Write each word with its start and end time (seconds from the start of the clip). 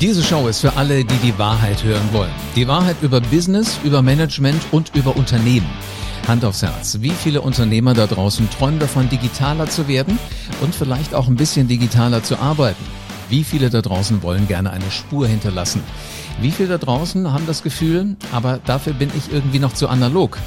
Diese 0.00 0.22
Show 0.22 0.46
ist 0.46 0.60
für 0.60 0.76
alle, 0.76 1.04
die 1.04 1.16
die 1.16 1.36
Wahrheit 1.38 1.82
hören 1.82 2.12
wollen. 2.12 2.30
Die 2.54 2.68
Wahrheit 2.68 2.94
über 3.02 3.20
Business, 3.20 3.80
über 3.82 4.00
Management 4.00 4.62
und 4.70 4.94
über 4.94 5.16
Unternehmen. 5.16 5.66
Hand 6.28 6.44
aufs 6.44 6.62
Herz. 6.62 6.98
Wie 7.00 7.10
viele 7.10 7.40
Unternehmer 7.40 7.94
da 7.94 8.06
draußen 8.06 8.48
träumen 8.48 8.78
davon, 8.78 9.08
digitaler 9.08 9.68
zu 9.68 9.88
werden 9.88 10.16
und 10.60 10.72
vielleicht 10.72 11.14
auch 11.14 11.26
ein 11.26 11.34
bisschen 11.34 11.66
digitaler 11.66 12.22
zu 12.22 12.38
arbeiten? 12.38 12.84
Wie 13.28 13.42
viele 13.42 13.70
da 13.70 13.82
draußen 13.82 14.22
wollen 14.22 14.46
gerne 14.46 14.70
eine 14.70 14.88
Spur 14.92 15.26
hinterlassen? 15.26 15.82
Wie 16.40 16.52
viele 16.52 16.68
da 16.68 16.78
draußen 16.78 17.32
haben 17.32 17.48
das 17.48 17.64
Gefühl, 17.64 18.14
aber 18.30 18.60
dafür 18.64 18.92
bin 18.92 19.10
ich 19.16 19.32
irgendwie 19.32 19.58
noch 19.58 19.72
zu 19.72 19.88
analog? 19.88 20.38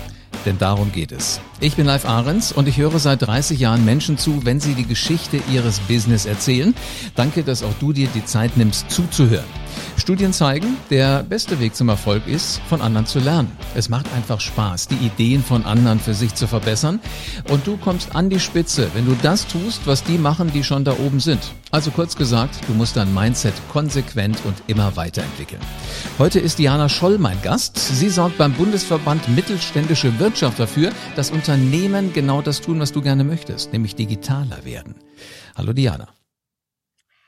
Denn 0.45 0.57
darum 0.57 0.91
geht 0.91 1.11
es. 1.11 1.39
Ich 1.59 1.75
bin 1.75 1.85
Live 1.85 2.05
Ahrens 2.05 2.51
und 2.51 2.67
ich 2.67 2.77
höre 2.77 2.97
seit 2.97 3.21
30 3.21 3.59
Jahren 3.59 3.85
Menschen 3.85 4.17
zu, 4.17 4.43
wenn 4.45 4.59
sie 4.59 4.73
die 4.73 4.85
Geschichte 4.85 5.39
ihres 5.51 5.79
Business 5.81 6.25
erzählen. 6.25 6.73
Danke, 7.15 7.43
dass 7.43 7.63
auch 7.63 7.73
du 7.79 7.93
dir 7.93 8.07
die 8.13 8.25
Zeit 8.25 8.57
nimmst 8.57 8.89
zuzuhören. 8.89 9.45
Studien 10.01 10.33
zeigen, 10.33 10.77
der 10.89 11.21
beste 11.21 11.59
Weg 11.59 11.75
zum 11.75 11.87
Erfolg 11.87 12.27
ist, 12.27 12.59
von 12.67 12.81
anderen 12.81 13.05
zu 13.05 13.19
lernen. 13.19 13.51
Es 13.75 13.87
macht 13.87 14.07
einfach 14.13 14.41
Spaß, 14.41 14.87
die 14.87 14.95
Ideen 14.95 15.43
von 15.43 15.63
anderen 15.63 15.99
für 15.99 16.15
sich 16.15 16.33
zu 16.33 16.47
verbessern. 16.47 16.99
Und 17.49 17.67
du 17.67 17.77
kommst 17.77 18.15
an 18.15 18.29
die 18.29 18.39
Spitze, 18.39 18.89
wenn 18.95 19.05
du 19.05 19.15
das 19.21 19.47
tust, 19.47 19.85
was 19.85 20.03
die 20.03 20.17
machen, 20.17 20.51
die 20.51 20.63
schon 20.63 20.83
da 20.83 20.93
oben 20.93 21.19
sind. 21.19 21.39
Also 21.69 21.91
kurz 21.91 22.15
gesagt, 22.15 22.59
du 22.67 22.73
musst 22.73 22.97
dein 22.97 23.13
Mindset 23.13 23.53
konsequent 23.71 24.39
und 24.43 24.55
immer 24.65 24.95
weiterentwickeln. 24.95 25.61
Heute 26.17 26.39
ist 26.39 26.57
Diana 26.57 26.89
Scholl 26.89 27.19
mein 27.19 27.41
Gast. 27.43 27.77
Sie 27.77 28.09
sorgt 28.09 28.39
beim 28.39 28.53
Bundesverband 28.53 29.29
Mittelständische 29.29 30.19
Wirtschaft 30.19 30.59
dafür, 30.59 30.91
dass 31.15 31.29
Unternehmen 31.29 32.11
genau 32.11 32.41
das 32.41 32.59
tun, 32.59 32.79
was 32.79 32.91
du 32.91 33.01
gerne 33.01 33.23
möchtest, 33.23 33.71
nämlich 33.71 33.95
digitaler 33.95 34.65
werden. 34.65 34.95
Hallo 35.55 35.73
Diana. 35.73 36.07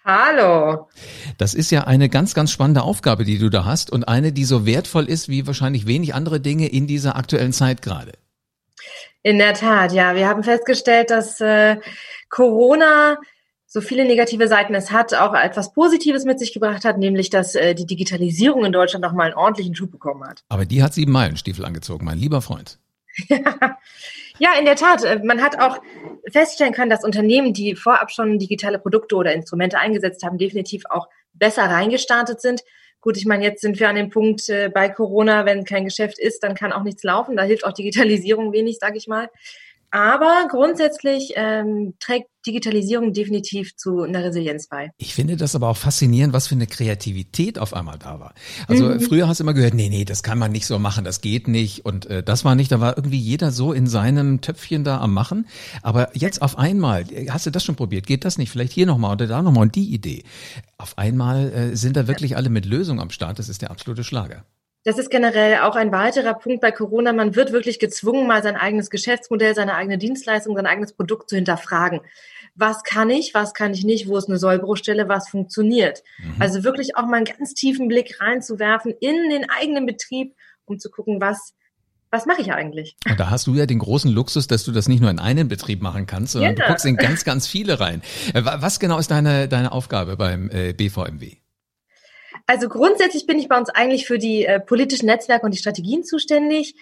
Hallo. 0.05 0.89
Das 1.37 1.53
ist 1.53 1.71
ja 1.71 1.85
eine 1.85 2.09
ganz, 2.09 2.33
ganz 2.33 2.51
spannende 2.51 2.81
Aufgabe, 2.81 3.23
die 3.23 3.37
du 3.37 3.49
da 3.49 3.63
hast 3.63 3.89
und 3.89 4.07
eine, 4.07 4.33
die 4.33 4.43
so 4.43 4.65
wertvoll 4.65 5.05
ist 5.05 5.29
wie 5.29 5.47
wahrscheinlich 5.47 5.87
wenig 5.87 6.13
andere 6.13 6.41
Dinge 6.41 6.67
in 6.67 6.87
dieser 6.87 7.15
aktuellen 7.15 7.53
Zeit 7.53 7.81
gerade. 7.81 8.11
In 9.21 9.37
der 9.37 9.53
Tat, 9.53 9.93
ja. 9.93 10.15
Wir 10.15 10.27
haben 10.27 10.43
festgestellt, 10.43 11.09
dass 11.09 11.39
äh, 11.39 11.77
Corona 12.29 13.17
so 13.65 13.79
viele 13.79 14.05
negative 14.05 14.49
Seiten 14.49 14.75
es 14.75 14.91
hat, 14.91 15.13
auch 15.13 15.33
etwas 15.33 15.73
Positives 15.73 16.25
mit 16.25 16.37
sich 16.37 16.53
gebracht 16.53 16.83
hat, 16.83 16.97
nämlich 16.97 17.29
dass 17.29 17.55
äh, 17.55 17.73
die 17.73 17.85
Digitalisierung 17.85 18.65
in 18.65 18.73
Deutschland 18.73 19.03
noch 19.03 19.13
mal 19.13 19.23
einen 19.23 19.33
ordentlichen 19.35 19.73
Schub 19.73 19.89
bekommen 19.89 20.23
hat. 20.27 20.43
Aber 20.49 20.65
die 20.65 20.83
hat 20.83 20.93
sieben 20.93 21.13
Meilenstiefel 21.13 21.63
angezogen, 21.63 22.05
mein 22.05 22.19
lieber 22.19 22.41
Freund. 22.41 22.77
Ja, 24.39 24.57
in 24.57 24.65
der 24.65 24.75
Tat. 24.75 25.03
Äh, 25.03 25.19
man 25.23 25.41
hat 25.41 25.59
auch 25.59 25.79
feststellen 26.31 26.73
können, 26.73 26.89
dass 26.89 27.03
Unternehmen, 27.03 27.53
die 27.53 27.75
vorab 27.75 28.11
schon 28.11 28.39
digitale 28.39 28.79
Produkte 28.79 29.15
oder 29.15 29.33
Instrumente 29.33 29.77
eingesetzt 29.77 30.23
haben, 30.23 30.37
definitiv 30.37 30.83
auch 30.89 31.07
besser 31.33 31.63
reingestartet 31.63 32.41
sind. 32.41 32.61
Gut, 33.01 33.17
ich 33.17 33.25
meine, 33.25 33.43
jetzt 33.43 33.61
sind 33.61 33.79
wir 33.79 33.89
an 33.89 33.95
dem 33.95 34.09
Punkt 34.09 34.47
äh, 34.49 34.69
bei 34.73 34.89
Corona, 34.89 35.45
wenn 35.45 35.65
kein 35.65 35.83
Geschäft 35.83 36.17
ist, 36.19 36.41
dann 36.43 36.55
kann 36.55 36.71
auch 36.71 36.83
nichts 36.83 37.03
laufen. 37.03 37.35
Da 37.35 37.43
hilft 37.43 37.65
auch 37.65 37.73
Digitalisierung 37.73 38.53
wenig, 38.53 38.77
sage 38.79 38.97
ich 38.97 39.07
mal. 39.07 39.29
Aber 39.93 40.47
grundsätzlich 40.49 41.33
ähm, 41.35 41.93
trägt 41.99 42.25
Digitalisierung 42.47 43.13
definitiv 43.13 43.75
zu 43.75 44.01
einer 44.01 44.23
Resilienz 44.23 44.67
bei. 44.67 44.89
Ich 44.97 45.13
finde 45.13 45.37
das 45.37 45.53
aber 45.53 45.69
auch 45.69 45.77
faszinierend, 45.77 46.33
was 46.33 46.47
für 46.47 46.55
eine 46.55 46.65
Kreativität 46.65 47.59
auf 47.59 47.75
einmal 47.75 47.99
da 47.99 48.19
war. 48.19 48.33
Also 48.67 48.85
mhm. 48.85 49.01
früher 49.01 49.27
hast 49.27 49.39
du 49.39 49.43
immer 49.43 49.53
gehört, 49.53 49.75
nee, 49.75 49.89
nee, 49.89 50.03
das 50.03 50.23
kann 50.23 50.39
man 50.39 50.51
nicht 50.51 50.65
so 50.65 50.79
machen, 50.79 51.05
das 51.05 51.21
geht 51.21 51.47
nicht 51.47 51.85
und 51.85 52.07
äh, 52.07 52.23
das 52.23 52.43
war 52.43 52.55
nicht, 52.55 52.71
da 52.71 52.79
war 52.79 52.97
irgendwie 52.97 53.19
jeder 53.19 53.51
so 53.51 53.71
in 53.71 53.85
seinem 53.85 54.41
Töpfchen 54.41 54.83
da 54.83 54.99
am 54.99 55.13
machen. 55.13 55.45
Aber 55.83 56.09
jetzt 56.17 56.41
auf 56.41 56.57
einmal, 56.57 57.05
hast 57.29 57.45
du 57.45 57.51
das 57.51 57.63
schon 57.63 57.75
probiert, 57.75 58.07
geht 58.07 58.25
das 58.25 58.39
nicht? 58.39 58.49
Vielleicht 58.49 58.73
hier 58.73 58.87
nochmal 58.87 59.11
oder 59.11 59.27
da 59.27 59.43
nochmal 59.43 59.61
und 59.61 59.75
die 59.75 59.93
Idee. 59.93 60.23
Auf 60.79 60.97
einmal 60.97 61.53
äh, 61.53 61.75
sind 61.75 61.95
da 61.95 62.07
wirklich 62.07 62.35
alle 62.35 62.49
mit 62.49 62.65
Lösungen 62.65 62.99
am 62.99 63.11
Start, 63.11 63.37
das 63.37 63.47
ist 63.47 63.61
der 63.61 63.69
absolute 63.69 64.03
Schlager. 64.03 64.43
Das 64.83 64.97
ist 64.97 65.09
generell 65.09 65.59
auch 65.59 65.75
ein 65.75 65.91
weiterer 65.91 66.33
Punkt 66.33 66.59
bei 66.59 66.71
Corona. 66.71 67.13
Man 67.13 67.35
wird 67.35 67.53
wirklich 67.53 67.79
gezwungen, 67.79 68.27
mal 68.27 68.43
sein 68.43 68.57
eigenes 68.57 68.89
Geschäftsmodell, 68.89 69.55
seine 69.55 69.75
eigene 69.75 69.97
Dienstleistung, 69.97 70.55
sein 70.55 70.67
eigenes 70.67 70.93
Produkt 70.93 71.29
zu 71.29 71.35
hinterfragen. 71.35 72.01
Was 72.55 72.83
kann 72.83 73.09
ich, 73.09 73.33
was 73.33 73.53
kann 73.53 73.73
ich 73.73 73.85
nicht, 73.85 74.07
wo 74.07 74.17
ist 74.17 74.27
eine 74.27 74.37
Sollbruchstelle, 74.37 75.07
was 75.07 75.29
funktioniert? 75.29 76.03
Mhm. 76.19 76.35
Also 76.39 76.63
wirklich 76.63 76.97
auch 76.97 77.05
mal 77.05 77.17
einen 77.17 77.25
ganz 77.25 77.53
tiefen 77.53 77.87
Blick 77.87 78.19
reinzuwerfen 78.19 78.93
in 78.99 79.29
den 79.29 79.49
eigenen 79.49 79.85
Betrieb, 79.85 80.35
um 80.65 80.77
zu 80.79 80.91
gucken, 80.91 81.21
was, 81.21 81.53
was 82.11 82.25
mache 82.25 82.41
ich 82.41 82.51
eigentlich? 82.53 82.97
Und 83.09 83.19
da 83.19 83.29
hast 83.29 83.47
du 83.47 83.55
ja 83.55 83.65
den 83.65 83.79
großen 83.79 84.11
Luxus, 84.11 84.47
dass 84.47 84.65
du 84.65 84.71
das 84.71 84.89
nicht 84.89 84.99
nur 84.99 85.09
in 85.09 85.19
einen 85.19 85.47
Betrieb 85.47 85.81
machen 85.81 86.05
kannst, 86.07 86.33
sondern 86.33 86.55
ja. 86.57 86.61
du 86.61 86.69
guckst 86.69 86.85
in 86.85 86.97
ganz, 86.97 87.23
ganz 87.23 87.47
viele 87.47 87.79
rein. 87.79 88.01
Äh, 88.33 88.41
was 88.43 88.79
genau 88.79 88.99
ist 88.99 89.11
deine, 89.11 89.47
deine 89.47 89.71
Aufgabe 89.71 90.17
beim 90.17 90.49
äh, 90.51 90.73
BVMW? 90.73 91.42
Also 92.45 92.67
grundsätzlich 92.67 93.25
bin 93.25 93.39
ich 93.39 93.47
bei 93.47 93.57
uns 93.57 93.69
eigentlich 93.69 94.05
für 94.05 94.17
die 94.17 94.45
äh, 94.45 94.59
politischen 94.59 95.05
Netzwerke 95.05 95.45
und 95.45 95.53
die 95.53 95.59
Strategien 95.59 96.03
zuständig. 96.03 96.75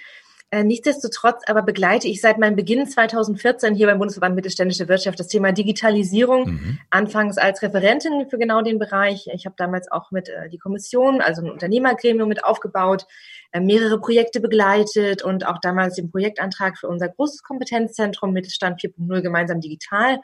Äh, 0.53 0.65
nichtsdestotrotz 0.65 1.43
aber 1.47 1.61
begleite 1.61 2.09
ich 2.09 2.19
seit 2.19 2.37
meinem 2.37 2.57
Beginn 2.57 2.85
2014 2.85 3.73
hier 3.73 3.87
beim 3.87 3.99
Bundesverband 3.99 4.35
Mittelständische 4.35 4.89
Wirtschaft 4.89 5.17
das 5.17 5.29
Thema 5.29 5.53
Digitalisierung, 5.53 6.49
mhm. 6.49 6.79
anfangs 6.89 7.37
als 7.37 7.61
Referentin 7.61 8.29
für 8.29 8.37
genau 8.37 8.61
den 8.61 8.77
Bereich. 8.77 9.27
Ich 9.33 9.45
habe 9.45 9.55
damals 9.57 9.89
auch 9.89 10.11
mit 10.11 10.27
äh, 10.27 10.49
die 10.49 10.57
Kommission, 10.57 11.21
also 11.21 11.41
ein 11.41 11.49
Unternehmergremium 11.49 12.27
mit 12.27 12.43
aufgebaut, 12.43 13.05
äh, 13.53 13.61
mehrere 13.61 14.01
Projekte 14.01 14.41
begleitet 14.41 15.23
und 15.23 15.47
auch 15.47 15.59
damals 15.61 15.95
den 15.95 16.11
Projektantrag 16.11 16.77
für 16.77 16.89
unser 16.89 17.07
großes 17.07 17.43
Kompetenzzentrum 17.43 18.33
Mittelstand 18.33 18.81
4.0 18.81 19.21
gemeinsam 19.21 19.61
digital 19.61 20.19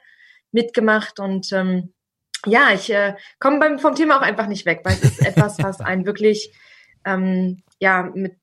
mitgemacht 0.52 1.22
und 1.22 1.54
ähm, 1.54 1.94
ja, 2.46 2.72
ich 2.74 2.92
äh, 2.92 3.16
komme 3.40 3.60
beim, 3.60 3.80
vom 3.80 3.96
Thema 3.96 4.18
auch 4.18 4.22
einfach 4.22 4.48
nicht 4.48 4.66
weg, 4.66 4.82
weil 4.84 4.94
es 4.94 5.04
ist 5.04 5.26
etwas, 5.26 5.58
was 5.64 5.82
einen 5.82 6.06
wirklich 6.06 6.54
ähm, 7.06 7.64
ja 7.80 8.10
mit, 8.14 8.36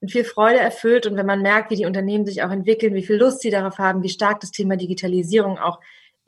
mit 0.00 0.12
viel 0.12 0.24
Freude 0.24 0.58
erfüllt. 0.58 1.06
Und 1.06 1.16
wenn 1.16 1.26
man 1.26 1.42
merkt, 1.42 1.70
wie 1.70 1.76
die 1.76 1.86
Unternehmen 1.86 2.26
sich 2.26 2.42
auch 2.42 2.50
entwickeln, 2.50 2.94
wie 2.94 3.04
viel 3.04 3.16
Lust 3.16 3.40
sie 3.40 3.50
darauf 3.50 3.78
haben, 3.78 4.02
wie 4.02 4.08
stark 4.08 4.40
das 4.40 4.50
Thema 4.50 4.76
Digitalisierung 4.76 5.58
auch 5.58 5.80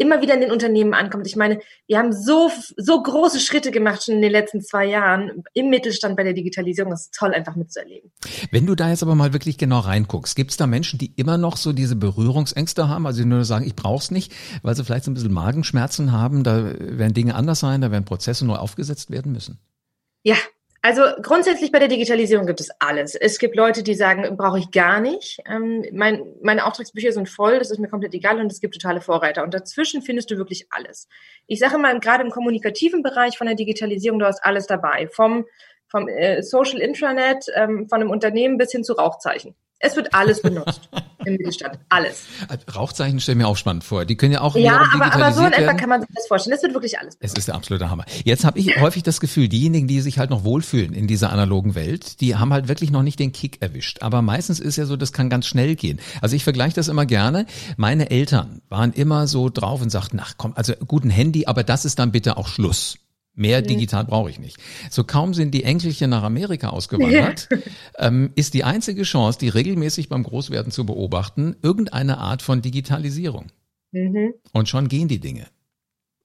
immer 0.03 0.21
wieder 0.21 0.35
in 0.35 0.41
den 0.41 0.51
Unternehmen 0.51 0.95
ankommt. 0.95 1.27
Ich 1.27 1.37
meine, 1.37 1.61
wir 1.87 1.99
haben 1.99 2.13
so, 2.13 2.51
so 2.77 3.03
große 3.03 3.41
Schritte 3.41 3.71
gemacht 3.71 4.05
schon 4.05 4.17
in 4.17 4.23
den 4.23 4.33
letzten 4.33 4.61
zwei 4.61 4.87
Jahren 4.87 5.45
im 5.55 5.71
Mittelstand 5.71 6.17
bei 6.17 6.25
der 6.25 6.33
Digitalisierung. 6.33 6.91
Das 6.91 7.03
ist 7.03 7.15
toll, 7.15 7.33
einfach 7.33 7.55
mitzuerleben. 7.57 8.11
Wenn 8.51 8.67
du 8.67 8.75
da 8.75 8.91
jetzt 8.91 9.03
aber 9.03 9.15
mal 9.15 9.33
wirklich 9.33 9.59
genau 9.59 9.79
reinguckst, 9.79 10.35
gibt 10.37 10.51
es 10.51 10.57
da 10.57 10.67
Menschen, 10.67 10.99
die 10.99 11.13
immer 11.17 11.39
noch 11.39 11.57
so 11.57 11.73
diese 11.73 11.97
Berührungsängste 11.97 12.89
haben, 12.89 13.07
also 13.07 13.23
die 13.23 13.29
nur 13.29 13.45
sagen, 13.45 13.67
ich 13.67 13.77
brauche 13.77 14.03
es 14.03 14.11
nicht, 14.11 14.33
weil 14.63 14.75
sie 14.75 14.85
vielleicht 14.85 15.05
so 15.05 15.11
ein 15.11 15.15
bisschen 15.15 15.33
Magenschmerzen 15.33 16.13
haben, 16.13 16.43
da 16.43 16.75
werden 16.79 17.15
Dinge 17.15 17.35
anders 17.37 17.61
sein, 17.61 17.81
da 17.81 17.91
werden 17.91 18.05
Prozesse 18.05 18.45
neu 18.45 18.57
aufgesetzt 18.57 19.11
werden 19.11 19.33
müssen? 19.33 19.59
Ja, 20.25 20.37
also 20.85 21.03
grundsätzlich 21.23 21.71
bei 21.71 21.79
der 21.79 21.87
Digitalisierung 21.87 22.45
gibt 22.45 22.61
es 22.61 22.71
alles. 22.81 23.15
Es 23.15 23.39
gibt 23.39 23.55
Leute, 23.55 23.85
die 23.85 23.95
sagen, 23.95 24.37
brauche 24.37 24.59
ich 24.59 24.73
gar 24.73 25.01
nicht. 25.01 25.39
Ähm, 25.49 25.85
mein, 25.93 26.25
meine 26.43 26.67
Auftragsbücher 26.67 27.13
sind 27.13 27.29
voll, 27.29 27.61
das 27.61 27.71
ist 27.71 27.79
mir 27.79 27.89
komplett 27.89 28.15
egal 28.15 28.41
und 28.41 28.51
es 28.51 28.61
gibt 28.61 28.75
totale 28.75 29.01
Vorreiter. 29.01 29.45
Und 29.45 29.55
dazwischen 29.55 30.03
findest 30.03 30.33
du 30.33 30.39
wirklich 30.39 30.67
alles. 30.71 31.09
Ich 31.47 31.61
sage 31.61 31.79
mal, 31.79 31.99
gerade 32.01 32.25
im 32.25 32.31
kommunikativen 32.31 33.05
Bereich 33.05 33.39
von 33.39 33.47
der 33.47 33.55
Digitalisierung, 33.55 34.19
du 34.19 34.27
hast 34.27 34.45
alles 34.45 34.67
dabei. 34.67 35.07
Vom, 35.07 35.47
vom 35.87 36.09
äh, 36.09 36.43
Social 36.43 36.81
Intranet, 36.81 37.47
ähm, 37.55 37.89
von 37.89 38.01
einem 38.01 38.11
Unternehmen 38.11 38.59
bis 38.59 38.73
hin 38.73 38.83
zu 38.83 38.95
Rauchzeichen. 38.95 39.55
Es 39.85 39.97
wird 39.97 40.15
alles 40.15 40.41
benutzt 40.41 40.89
im 41.25 41.33
Mittelstand. 41.33 41.79
Alles. 41.89 42.23
Rauchzeichen 42.73 43.19
stellen 43.19 43.39
mir 43.39 43.49
auch 43.49 43.57
spannend 43.57 43.83
vor. 43.83 44.05
Die 44.05 44.17
können 44.17 44.33
ja 44.33 44.41
auch 44.41 44.55
Ja, 44.55 44.89
aber, 44.95 45.13
aber 45.13 45.33
so 45.33 45.45
in 45.45 45.53
etwa 45.53 45.75
kann 45.75 45.89
man 45.89 46.01
sich 46.03 46.11
das 46.15 46.29
vorstellen. 46.29 46.57
Es 46.57 46.63
wird 46.63 46.73
wirklich 46.73 47.01
alles 47.01 47.17
benutzt. 47.17 47.37
Es 47.37 47.41
ist 47.41 47.49
der 47.49 47.57
absolute 47.57 47.91
Hammer. 47.91 48.05
Jetzt 48.25 48.45
habe 48.45 48.61
ich 48.61 48.77
häufig 48.81 49.03
das 49.03 49.21
Gefühl, 49.21 49.49
diejenigen, 49.49 49.89
die 49.89 50.01
sich 50.01 50.21
halt 50.21 50.31
noch 50.31 50.45
wohlfühlen 50.45 50.95
in 50.95 51.09
dieser 51.09 51.33
analogen 51.33 51.75
Welt, 51.75 52.21
die 52.21 52.37
haben 52.37 52.53
halt 52.53 52.69
wirklich 52.69 52.93
noch 52.93 53.03
nicht 53.03 53.19
den 53.19 53.33
Kick 53.33 53.61
erwischt. 53.61 54.03
Aber 54.03 54.23
meistens 54.23 54.61
ist 54.61 54.77
ja 54.77 54.87
so, 54.87 54.97
das 54.97 55.13
kann 55.13 55.29
ganz 55.29 55.47
schnell 55.47 55.75
gehen. 55.75 55.99
Also 56.21 56.37
ich 56.37 56.45
vergleiche 56.45 56.77
das 56.77 56.87
immer 56.87 57.05
gerne. 57.05 57.47
Meine 57.77 58.11
Eltern 58.11 58.63
waren 58.69 58.93
immer 58.93 59.27
so 59.27 59.49
drauf 59.49 59.83
und 59.83 59.91
sagten, 59.91 60.21
ach 60.23 60.35
komm, 60.37 60.53
also 60.55 60.75
gut 60.87 61.05
ein 61.05 61.11
Handy, 61.11 61.47
aber 61.47 61.65
das 61.65 61.85
ist 61.85 61.99
dann 61.99 62.13
bitte 62.13 62.37
auch 62.37 62.47
Schluss. 62.47 62.99
Mehr 63.35 63.61
mhm. 63.61 63.67
digital 63.67 64.05
brauche 64.05 64.31
ich 64.31 64.39
nicht. 64.39 64.59
So 64.91 65.05
kaum 65.05 65.33
sind 65.33 65.53
die 65.53 65.65
Enkelchen 65.65 66.11
nach 66.11 66.23
Amerika 66.23 66.69
ausgewandert, 66.69 67.49
ja. 67.51 67.59
ähm, 68.07 68.33
ist 68.35 68.55
die 68.55 68.65
einzige 68.65 69.03
Chance, 69.05 69.39
die 69.39 69.49
regelmäßig 69.49 70.09
beim 70.09 70.23
Großwerden 70.23 70.71
zu 70.71 70.85
beobachten, 70.85 71.57
irgendeine 71.63 72.19
Art 72.19 72.43
von 72.43 72.61
Digitalisierung. 72.61 73.47
Mhm. 73.93 74.35
Und 74.53 74.69
schon 74.69 74.89
gehen 74.89 75.09
die 75.09 75.21
Dinge. 75.21 75.47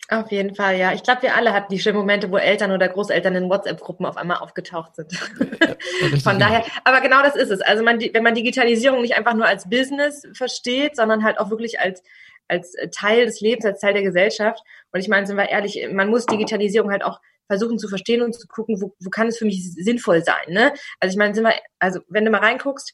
Auf 0.09 0.31
jeden 0.31 0.56
Fall, 0.56 0.77
ja. 0.77 0.94
Ich 0.94 1.04
glaube, 1.04 1.24
wir 1.24 1.36
alle 1.36 1.51
hatten 1.54 1.74
die 1.74 1.80
schönen 1.80 1.98
Momente, 1.98 2.31
wo 2.31 2.38
Eltern 2.38 2.71
oder 2.71 2.88
Großeltern 2.88 3.36
in 3.36 3.50
WhatsApp-Gruppen 3.50 4.06
auf 4.06 4.15
einmal 4.15 4.38
aufgetaucht 4.38 4.95
sind. 4.95 5.12
Ja, 5.12 6.19
Von 6.24 6.39
daher, 6.39 6.63
aber 6.86 7.01
genau 7.01 7.21
das 7.24 7.36
ist 7.36 7.51
es. 7.51 7.60
Also 7.60 7.83
man, 7.83 8.00
wenn 8.00 8.24
man 8.24 8.33
Digitalisierung 8.33 9.01
nicht 9.01 9.18
einfach 9.18 9.33
nur 9.33 9.45
als 9.45 9.69
Business 9.69 10.25
versteht, 10.31 10.95
sondern 10.95 11.25
halt 11.25 11.39
auch 11.42 11.50
wirklich 11.50 11.81
als 11.81 12.03
als 12.47 12.75
äh, 12.75 12.89
Teil 12.89 13.25
des 13.25 13.41
Lebens, 13.41 13.65
als 13.65 13.79
Teil 13.79 13.94
der 13.94 14.03
Gesellschaft. 14.03 14.61
Und 14.91 14.99
ich 14.99 15.07
meine, 15.07 15.25
sind 15.25 15.38
wir 15.38 15.49
ehrlich, 15.49 15.88
man 15.91 16.09
muss 16.09 16.25
Digitalisierung 16.25 16.91
halt 16.91 17.03
auch 17.03 17.19
versuchen 17.47 17.79
zu 17.79 17.88
verstehen 17.88 18.21
und 18.21 18.33
zu 18.33 18.47
gucken, 18.47 18.81
wo, 18.81 18.94
wo 18.99 19.09
kann 19.09 19.27
es 19.27 19.38
für 19.38 19.45
mich 19.45 19.73
sinnvoll 19.73 20.23
sein. 20.23 20.49
Ne? 20.49 20.73
Also 20.99 21.13
ich 21.13 21.17
meine, 21.17 21.33
sind 21.33 21.45
wir, 21.45 21.53
also 21.79 22.01
wenn 22.09 22.25
du 22.25 22.31
mal 22.31 22.41
reinguckst, 22.41 22.94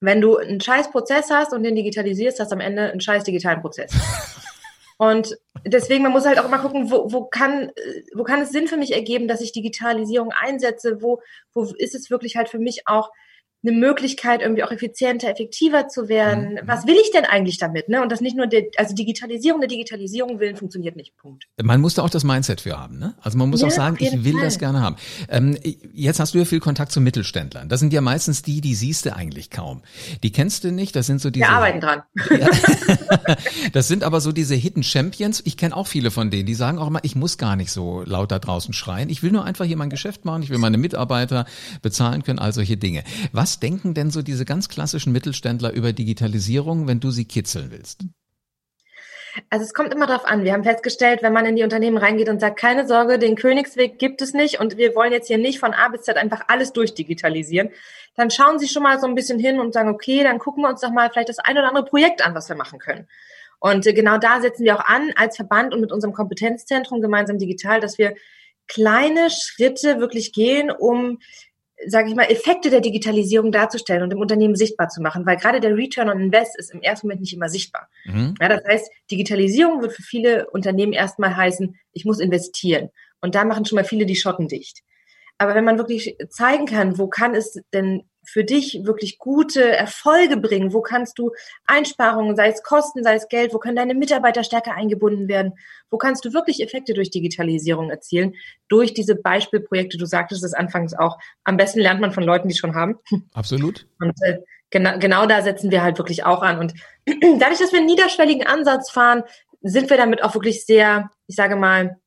wenn 0.00 0.20
du 0.20 0.36
einen 0.36 0.60
scheiß 0.60 0.90
Prozess 0.90 1.30
hast 1.30 1.52
und 1.52 1.62
den 1.62 1.76
digitalisierst, 1.76 2.40
hast 2.40 2.50
du 2.50 2.56
am 2.56 2.60
Ende 2.60 2.90
einen 2.90 3.00
scheiß 3.00 3.24
digitalen 3.24 3.60
Prozess. 3.60 3.92
Und 4.98 5.36
deswegen, 5.66 6.04
man 6.04 6.12
muss 6.12 6.26
halt 6.26 6.38
auch 6.38 6.44
immer 6.44 6.60
gucken, 6.60 6.92
wo, 6.92 7.10
wo, 7.10 7.24
kann, 7.24 7.72
wo 8.14 8.22
kann 8.22 8.40
es 8.40 8.50
Sinn 8.50 8.68
für 8.68 8.76
mich 8.76 8.94
ergeben, 8.94 9.26
dass 9.26 9.40
ich 9.40 9.50
Digitalisierung 9.50 10.30
einsetze? 10.30 11.02
Wo, 11.02 11.20
wo 11.52 11.64
ist 11.76 11.96
es 11.96 12.08
wirklich 12.08 12.36
halt 12.36 12.48
für 12.48 12.60
mich 12.60 12.82
auch 12.86 13.10
eine 13.64 13.76
Möglichkeit, 13.76 14.40
irgendwie 14.42 14.64
auch 14.64 14.72
effizienter, 14.72 15.28
effektiver 15.30 15.88
zu 15.88 16.08
werden. 16.08 16.54
Mhm. 16.54 16.60
Was 16.66 16.86
will 16.86 16.96
ich 16.96 17.12
denn 17.12 17.24
eigentlich 17.24 17.58
damit? 17.58 17.88
Ne? 17.88 18.02
Und 18.02 18.10
das 18.10 18.20
nicht 18.20 18.36
nur, 18.36 18.46
der, 18.46 18.64
also 18.76 18.94
Digitalisierung 18.94 19.60
der 19.60 19.68
Digitalisierung 19.68 20.40
willen 20.40 20.56
funktioniert 20.56 20.96
nicht. 20.96 21.16
Punkt. 21.16 21.46
Man 21.62 21.80
muss 21.80 21.94
da 21.94 22.02
auch 22.02 22.10
das 22.10 22.24
Mindset 22.24 22.60
für 22.62 22.78
haben. 22.78 22.98
Ne? 22.98 23.14
Also 23.20 23.38
man 23.38 23.50
muss 23.50 23.60
ja, 23.60 23.68
auch 23.68 23.72
sagen, 23.72 23.96
ich 24.00 24.24
will 24.24 24.34
Fall. 24.34 24.42
das 24.42 24.58
gerne 24.58 24.80
haben. 24.80 24.96
Ähm, 25.28 25.56
jetzt 25.92 26.18
hast 26.18 26.34
du 26.34 26.38
ja 26.38 26.44
viel 26.44 26.58
Kontakt 26.58 26.90
zu 26.90 27.00
Mittelständlern. 27.00 27.68
Das 27.68 27.78
sind 27.78 27.92
ja 27.92 28.00
meistens 28.00 28.42
die, 28.42 28.60
die 28.60 28.74
siehst 28.74 29.06
du 29.06 29.14
eigentlich 29.14 29.50
kaum. 29.50 29.82
Die 30.24 30.32
kennst 30.32 30.64
du 30.64 30.72
nicht. 30.72 30.96
Das 30.96 31.06
sind 31.06 31.20
so 31.20 31.30
diese. 31.30 31.46
Wir 31.46 31.52
arbeiten 31.52 31.80
dran. 31.80 32.02
das 33.72 33.86
sind 33.86 34.02
aber 34.02 34.20
so 34.20 34.32
diese 34.32 34.56
Hidden 34.56 34.82
Champions. 34.82 35.40
Ich 35.44 35.56
kenne 35.56 35.76
auch 35.76 35.86
viele 35.86 36.10
von 36.10 36.30
denen. 36.30 36.46
Die 36.46 36.54
sagen 36.54 36.78
auch 36.78 36.88
immer, 36.88 37.00
ich 37.02 37.14
muss 37.14 37.38
gar 37.38 37.54
nicht 37.54 37.70
so 37.70 38.02
laut 38.04 38.32
da 38.32 38.40
draußen 38.40 38.74
schreien. 38.74 39.08
Ich 39.08 39.22
will 39.22 39.30
nur 39.30 39.44
einfach 39.44 39.64
hier 39.64 39.76
mein 39.76 39.90
Geschäft 39.90 40.24
machen. 40.24 40.42
Ich 40.42 40.50
will 40.50 40.58
meine 40.58 40.78
Mitarbeiter 40.78 41.46
bezahlen 41.80 42.24
können. 42.24 42.40
all 42.40 42.52
solche 42.52 42.76
Dinge. 42.76 43.04
Was 43.30 43.51
was 43.52 43.60
denken 43.60 43.92
denn 43.92 44.10
so 44.10 44.22
diese 44.22 44.46
ganz 44.46 44.70
klassischen 44.70 45.12
Mittelständler 45.12 45.74
über 45.74 45.92
Digitalisierung, 45.92 46.86
wenn 46.88 47.00
du 47.00 47.10
sie 47.10 47.26
kitzeln 47.26 47.70
willst? 47.70 48.00
Also 49.50 49.66
es 49.66 49.74
kommt 49.74 49.92
immer 49.92 50.06
darauf 50.06 50.24
an. 50.24 50.42
Wir 50.42 50.54
haben 50.54 50.64
festgestellt, 50.64 51.22
wenn 51.22 51.34
man 51.34 51.44
in 51.44 51.56
die 51.56 51.62
Unternehmen 51.62 51.98
reingeht 51.98 52.30
und 52.30 52.40
sagt, 52.40 52.58
keine 52.58 52.88
Sorge, 52.88 53.18
den 53.18 53.36
Königsweg 53.36 53.98
gibt 53.98 54.22
es 54.22 54.32
nicht 54.32 54.58
und 54.58 54.78
wir 54.78 54.94
wollen 54.94 55.12
jetzt 55.12 55.26
hier 55.26 55.36
nicht 55.36 55.58
von 55.58 55.74
A 55.74 55.88
bis 55.88 56.00
Z 56.02 56.16
einfach 56.16 56.44
alles 56.48 56.72
durchdigitalisieren, 56.72 57.68
dann 58.14 58.30
schauen 58.30 58.58
Sie 58.58 58.68
schon 58.68 58.82
mal 58.82 58.98
so 58.98 59.06
ein 59.06 59.14
bisschen 59.14 59.38
hin 59.38 59.60
und 59.60 59.74
sagen, 59.74 59.90
okay, 59.90 60.22
dann 60.22 60.38
gucken 60.38 60.62
wir 60.64 60.70
uns 60.70 60.80
doch 60.80 60.90
mal 60.90 61.10
vielleicht 61.10 61.28
das 61.28 61.38
ein 61.38 61.58
oder 61.58 61.68
andere 61.68 61.84
Projekt 61.84 62.24
an, 62.24 62.34
was 62.34 62.48
wir 62.48 62.56
machen 62.56 62.78
können. 62.78 63.06
Und 63.60 63.86
äh, 63.86 63.92
genau 63.92 64.16
da 64.16 64.40
setzen 64.40 64.64
wir 64.64 64.78
auch 64.78 64.84
an 64.86 65.12
als 65.16 65.36
Verband 65.36 65.74
und 65.74 65.82
mit 65.82 65.92
unserem 65.92 66.14
Kompetenzzentrum 66.14 67.02
gemeinsam 67.02 67.36
digital, 67.36 67.80
dass 67.80 67.98
wir 67.98 68.14
kleine 68.66 69.28
Schritte 69.28 69.98
wirklich 69.98 70.32
gehen, 70.32 70.70
um 70.70 71.18
sage 71.86 72.08
ich 72.08 72.14
mal, 72.14 72.24
Effekte 72.30 72.70
der 72.70 72.80
Digitalisierung 72.80 73.52
darzustellen 73.52 74.02
und 74.02 74.12
im 74.12 74.20
Unternehmen 74.20 74.54
sichtbar 74.54 74.88
zu 74.88 75.02
machen, 75.02 75.26
weil 75.26 75.36
gerade 75.36 75.60
der 75.60 75.76
Return 75.76 76.08
on 76.08 76.20
Invest 76.20 76.56
ist 76.58 76.72
im 76.72 76.82
ersten 76.82 77.06
Moment 77.06 77.20
nicht 77.20 77.34
immer 77.34 77.48
sichtbar. 77.48 77.88
Mhm. 78.04 78.34
Ja, 78.40 78.48
das 78.48 78.64
heißt, 78.64 78.90
Digitalisierung 79.10 79.82
wird 79.82 79.92
für 79.92 80.02
viele 80.02 80.48
Unternehmen 80.50 80.92
erstmal 80.92 81.36
heißen, 81.36 81.76
ich 81.92 82.04
muss 82.04 82.20
investieren. 82.20 82.90
Und 83.20 83.34
da 83.34 83.44
machen 83.44 83.64
schon 83.64 83.76
mal 83.76 83.84
viele 83.84 84.06
die 84.06 84.16
Schotten 84.16 84.48
dicht. 84.48 84.82
Aber 85.38 85.54
wenn 85.54 85.64
man 85.64 85.78
wirklich 85.78 86.16
zeigen 86.28 86.66
kann, 86.66 86.98
wo 86.98 87.08
kann 87.08 87.34
es 87.34 87.60
denn 87.72 88.04
für 88.32 88.44
dich 88.44 88.80
wirklich 88.84 89.18
gute 89.18 89.62
Erfolge 89.62 90.38
bringen? 90.38 90.72
Wo 90.72 90.80
kannst 90.80 91.18
du 91.18 91.32
Einsparungen, 91.66 92.34
sei 92.34 92.48
es 92.48 92.62
Kosten, 92.62 93.04
sei 93.04 93.16
es 93.16 93.28
Geld, 93.28 93.52
wo 93.52 93.58
können 93.58 93.76
deine 93.76 93.94
Mitarbeiter 93.94 94.42
stärker 94.42 94.74
eingebunden 94.74 95.28
werden? 95.28 95.52
Wo 95.90 95.98
kannst 95.98 96.24
du 96.24 96.32
wirklich 96.32 96.62
Effekte 96.62 96.94
durch 96.94 97.10
Digitalisierung 97.10 97.90
erzielen? 97.90 98.34
Durch 98.68 98.94
diese 98.94 99.16
Beispielprojekte, 99.16 99.98
du 99.98 100.06
sagtest 100.06 100.42
es 100.44 100.54
anfangs 100.54 100.94
auch, 100.94 101.18
am 101.44 101.58
besten 101.58 101.80
lernt 101.80 102.00
man 102.00 102.12
von 102.12 102.24
Leuten, 102.24 102.48
die 102.48 102.56
schon 102.56 102.74
haben. 102.74 102.98
Absolut. 103.34 103.86
Und 104.00 104.14
äh, 104.22 104.38
genau, 104.70 104.98
genau 104.98 105.26
da 105.26 105.42
setzen 105.42 105.70
wir 105.70 105.82
halt 105.82 105.98
wirklich 105.98 106.24
auch 106.24 106.42
an. 106.42 106.58
Und 106.58 106.72
dadurch, 107.06 107.58
dass 107.58 107.72
wir 107.72 107.80
einen 107.80 107.86
niederschwelligen 107.86 108.46
Ansatz 108.46 108.90
fahren, 108.90 109.24
sind 109.60 109.90
wir 109.90 109.98
damit 109.98 110.24
auch 110.24 110.34
wirklich 110.34 110.64
sehr, 110.64 111.10
ich 111.26 111.36
sage 111.36 111.56
mal, 111.56 111.98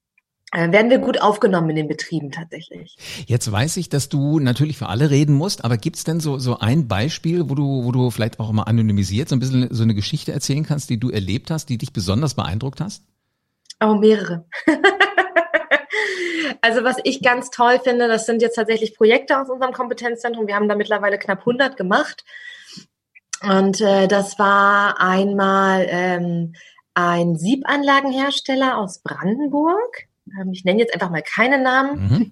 werden 0.53 0.89
wir 0.89 1.00
gut 1.00 1.21
aufgenommen 1.21 1.71
in 1.71 1.75
den 1.75 1.88
Betrieben 1.88 2.31
tatsächlich. 2.31 2.95
Jetzt 3.25 3.51
weiß 3.51 3.77
ich, 3.77 3.89
dass 3.89 4.09
du 4.09 4.39
natürlich 4.39 4.77
für 4.77 4.88
alle 4.88 5.09
reden 5.09 5.36
musst, 5.36 5.65
aber 5.65 5.77
gibt's 5.77 6.03
denn 6.03 6.19
so, 6.19 6.38
so 6.39 6.59
ein 6.59 6.88
Beispiel, 6.88 7.50
wo 7.50 7.56
du, 7.56 7.83
wo 7.83 7.92
du 7.92 8.09
vielleicht 8.09 8.39
auch 8.39 8.51
mal 8.51 8.63
anonymisiert 8.63 9.27
so 9.27 9.36
ein 9.36 9.39
bisschen 9.39 9.68
so 9.71 9.83
eine 9.83 9.95
Geschichte 9.95 10.31
erzählen 10.31 10.65
kannst, 10.65 10.89
die 10.89 11.00
du 11.00 11.09
erlebt 11.09 11.51
hast, 11.51 11.68
die 11.68 11.77
dich 11.77 11.92
besonders 11.92 12.36
beeindruckt 12.36 12.80
hast? 12.80 13.03
Oh, 13.81 13.95
mehrere. 13.95 14.45
also 16.62 16.83
was 16.83 16.97
ich 17.03 17.21
ganz 17.21 17.50
toll 17.50 17.80
finde, 17.83 18.07
das 18.07 18.25
sind 18.25 18.42
jetzt 18.42 18.56
tatsächlich 18.56 18.95
Projekte 18.95 19.39
aus 19.39 19.50
unserem 19.50 19.74
Kompetenzzentrum. 19.74 20.47
Wir 20.47 20.56
haben 20.56 20.69
da 20.69 20.75
mittlerweile 20.75 21.18
knapp 21.18 21.39
100 21.39 21.75
gemacht. 21.75 22.24
Und 23.42 23.81
äh, 23.81 24.07
das 24.07 24.39
war 24.39 25.01
einmal 25.01 25.86
ähm, 25.89 26.53
ein 26.94 27.36
Siebanlagenhersteller 27.36 28.77
aus 28.77 29.00
Brandenburg 29.00 30.07
ich 30.51 30.66
nenne 30.66 30.80
jetzt 30.80 30.94
einfach 30.94 31.10
mal 31.10 31.24
keine 31.24 31.62
Namen. 31.62 32.07
Mhm. 32.07 32.31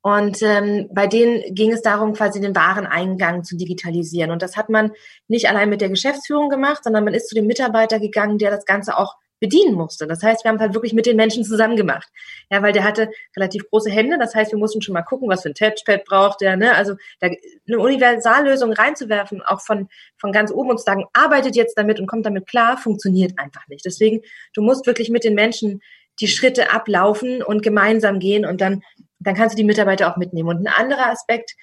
Und 0.00 0.42
ähm, 0.42 0.88
bei 0.92 1.06
denen 1.06 1.54
ging 1.54 1.72
es 1.72 1.82
darum, 1.82 2.12
quasi 2.14 2.40
den 2.40 2.54
Wareneingang 2.54 3.44
zu 3.44 3.56
digitalisieren. 3.56 4.30
Und 4.30 4.42
das 4.42 4.56
hat 4.56 4.68
man 4.68 4.92
nicht 5.26 5.48
allein 5.48 5.68
mit 5.68 5.80
der 5.80 5.88
Geschäftsführung 5.88 6.48
gemacht, 6.48 6.84
sondern 6.84 7.04
man 7.04 7.14
ist 7.14 7.28
zu 7.28 7.34
dem 7.34 7.46
Mitarbeiter 7.46 7.98
gegangen, 7.98 8.38
der 8.38 8.50
das 8.50 8.64
Ganze 8.64 8.96
auch 8.96 9.16
bedienen 9.40 9.74
musste. 9.74 10.06
Das 10.06 10.22
heißt, 10.22 10.44
wir 10.44 10.50
haben 10.50 10.58
halt 10.58 10.74
wirklich 10.74 10.92
mit 10.92 11.06
den 11.06 11.16
Menschen 11.16 11.44
zusammen 11.44 11.76
gemacht. 11.76 12.08
Ja, 12.50 12.62
weil 12.62 12.72
der 12.72 12.84
hatte 12.84 13.10
relativ 13.36 13.68
große 13.70 13.90
Hände. 13.90 14.18
Das 14.18 14.34
heißt, 14.34 14.52
wir 14.52 14.58
mussten 14.58 14.82
schon 14.82 14.94
mal 14.94 15.02
gucken, 15.02 15.28
was 15.28 15.42
für 15.42 15.50
ein 15.50 15.54
Touchpad 15.54 16.04
braucht 16.04 16.40
der. 16.40 16.56
Ne? 16.56 16.74
Also 16.74 16.94
da, 17.20 17.28
eine 17.28 17.78
Universallösung 17.78 18.72
reinzuwerfen, 18.72 19.42
auch 19.42 19.60
von, 19.60 19.88
von 20.16 20.32
ganz 20.32 20.50
oben 20.50 20.70
und 20.70 20.78
zu 20.78 20.84
sagen, 20.84 21.04
arbeitet 21.12 21.56
jetzt 21.56 21.76
damit 21.78 22.00
und 22.00 22.06
kommt 22.06 22.26
damit 22.26 22.46
klar, 22.46 22.78
funktioniert 22.78 23.38
einfach 23.38 23.66
nicht. 23.68 23.84
Deswegen, 23.84 24.22
du 24.54 24.62
musst 24.62 24.86
wirklich 24.86 25.10
mit 25.10 25.24
den 25.24 25.34
Menschen 25.34 25.82
die 26.20 26.28
Schritte 26.28 26.72
ablaufen 26.72 27.42
und 27.42 27.62
gemeinsam 27.62 28.18
gehen 28.18 28.44
und 28.44 28.60
dann, 28.60 28.82
dann 29.18 29.34
kannst 29.34 29.54
du 29.54 29.56
die 29.56 29.64
Mitarbeiter 29.64 30.12
auch 30.12 30.16
mitnehmen. 30.16 30.48
Und 30.48 30.66
ein 30.66 30.72
anderer 30.72 31.10
Aspekt, 31.10 31.54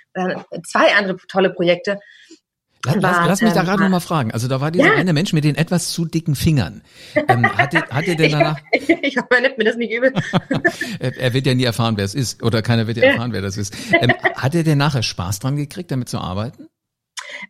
zwei 0.64 0.96
andere 0.96 1.18
tolle 1.28 1.50
Projekte. 1.50 2.00
Lass, 2.86 3.02
war, 3.02 3.28
lass 3.28 3.42
mich 3.42 3.54
da 3.54 3.62
ähm, 3.62 3.66
gerade 3.66 3.80
ähm, 3.80 3.86
nochmal 3.86 4.02
fragen. 4.02 4.32
Also 4.32 4.48
da 4.48 4.62
war 4.62 4.72
dieser 4.72 4.88
ja. 4.88 4.94
eine 4.94 5.14
Mensch 5.14 5.34
mit 5.34 5.44
den 5.44 5.56
etwas 5.56 5.92
zu 5.92 6.06
dicken 6.06 6.36
Fingern. 6.36 6.82
Ähm, 7.16 7.46
hat, 7.58 7.74
der, 7.74 7.88
hat 7.90 8.06
der 8.06 8.16
denn 8.16 8.32
danach... 8.32 8.60
Ich, 8.72 8.90
ich 9.02 9.18
hoffe, 9.18 9.28
er 9.32 9.42
nimmt 9.42 9.58
mir 9.58 9.64
das 9.64 9.76
nicht 9.76 9.92
übel. 9.92 10.14
er 11.00 11.34
wird 11.34 11.46
ja 11.46 11.54
nie 11.54 11.64
erfahren, 11.64 11.98
wer 11.98 12.06
es 12.06 12.16
ist. 12.16 12.44
Oder 12.44 12.62
keiner 12.62 12.88
wird 12.88 12.98
ja 12.98 13.04
erfahren, 13.04 13.34
wer 13.34 13.42
das 13.42 13.58
ist. 13.58 13.76
Ähm, 14.00 14.14
hat 14.36 14.56
er 14.56 14.64
denn 14.64 14.78
nachher 14.78 15.04
Spaß 15.04 15.40
dran 15.40 15.56
gekriegt, 15.56 15.92
damit 15.92 16.10
zu 16.10 16.20
arbeiten? 16.20 16.68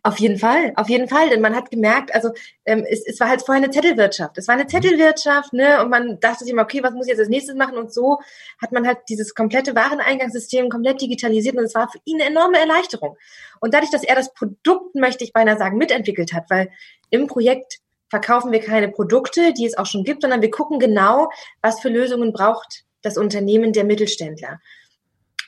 Auf 0.02 0.18
jeden 0.18 0.38
Fall, 0.38 0.72
auf 0.76 0.88
jeden 0.88 1.08
Fall. 1.08 1.30
Denn 1.30 1.40
man 1.40 1.54
hat 1.54 1.70
gemerkt, 1.70 2.14
also 2.14 2.30
ähm, 2.64 2.84
es, 2.88 3.04
es 3.06 3.18
war 3.20 3.28
halt 3.28 3.42
vorher 3.42 3.62
eine 3.62 3.72
Zettelwirtschaft. 3.72 4.38
Es 4.38 4.48
war 4.48 4.54
eine. 4.54 4.66
Zettelwirtschaft, 4.66 5.52
ne? 5.52 5.82
Und 5.82 5.90
man 5.90 6.20
dachte 6.20 6.44
sich 6.44 6.52
immer, 6.52 6.62
okay, 6.62 6.82
was 6.82 6.92
muss 6.92 7.06
ich 7.06 7.10
jetzt 7.10 7.20
als 7.20 7.28
nächstes 7.28 7.54
machen? 7.54 7.76
Und 7.76 7.92
so 7.92 8.18
hat 8.60 8.72
man 8.72 8.86
halt 8.86 8.98
dieses 9.08 9.34
komplette 9.34 9.74
Wareneingangssystem 9.74 10.68
komplett 10.68 11.00
digitalisiert 11.00 11.56
und 11.56 11.64
es 11.64 11.74
war 11.74 11.88
für 11.88 11.98
ihn 12.04 12.20
eine 12.20 12.30
enorme 12.30 12.58
Erleichterung. 12.58 13.16
Und 13.60 13.74
dadurch, 13.74 13.90
dass 13.90 14.04
er 14.04 14.14
das 14.14 14.32
Produkt, 14.34 14.94
möchte 14.94 15.24
ich 15.24 15.32
beinahe 15.32 15.56
sagen, 15.56 15.78
mitentwickelt 15.78 16.32
hat, 16.32 16.50
weil 16.50 16.70
im 17.10 17.26
Projekt 17.26 17.78
verkaufen 18.08 18.52
wir 18.52 18.60
keine 18.60 18.88
Produkte, 18.88 19.52
die 19.52 19.66
es 19.66 19.76
auch 19.76 19.86
schon 19.86 20.04
gibt, 20.04 20.22
sondern 20.22 20.42
wir 20.42 20.50
gucken 20.50 20.78
genau, 20.78 21.30
was 21.62 21.80
für 21.80 21.88
Lösungen 21.88 22.32
braucht 22.32 22.84
das 23.02 23.16
Unternehmen 23.16 23.72
der 23.72 23.84
Mittelständler. 23.84 24.60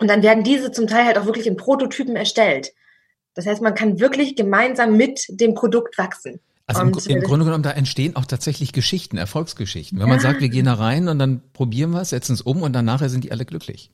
Und 0.00 0.08
dann 0.08 0.22
werden 0.22 0.44
diese 0.44 0.70
zum 0.70 0.86
Teil 0.86 1.04
halt 1.04 1.18
auch 1.18 1.26
wirklich 1.26 1.46
in 1.46 1.56
Prototypen 1.56 2.16
erstellt. 2.16 2.72
Das 3.38 3.46
heißt, 3.46 3.62
man 3.62 3.76
kann 3.76 4.00
wirklich 4.00 4.34
gemeinsam 4.34 4.96
mit 4.96 5.24
dem 5.28 5.54
Produkt 5.54 5.96
wachsen. 5.96 6.40
Also 6.66 6.82
im, 6.82 6.88
im 6.88 7.22
Grunde 7.22 7.44
genommen, 7.44 7.62
da 7.62 7.70
entstehen 7.70 8.16
auch 8.16 8.24
tatsächlich 8.24 8.72
Geschichten, 8.72 9.16
Erfolgsgeschichten. 9.16 9.96
Wenn 10.00 10.08
ja. 10.08 10.14
man 10.14 10.18
sagt, 10.18 10.40
wir 10.40 10.48
gehen 10.48 10.64
da 10.64 10.74
rein 10.74 11.06
und 11.06 11.20
dann 11.20 11.40
probieren 11.52 11.92
wir 11.92 12.00
es, 12.00 12.08
setzen 12.08 12.32
es 12.32 12.42
um 12.42 12.62
und 12.62 12.72
dann 12.72 12.84
nachher 12.84 13.08
sind 13.08 13.22
die 13.22 13.30
alle 13.30 13.44
glücklich. 13.44 13.92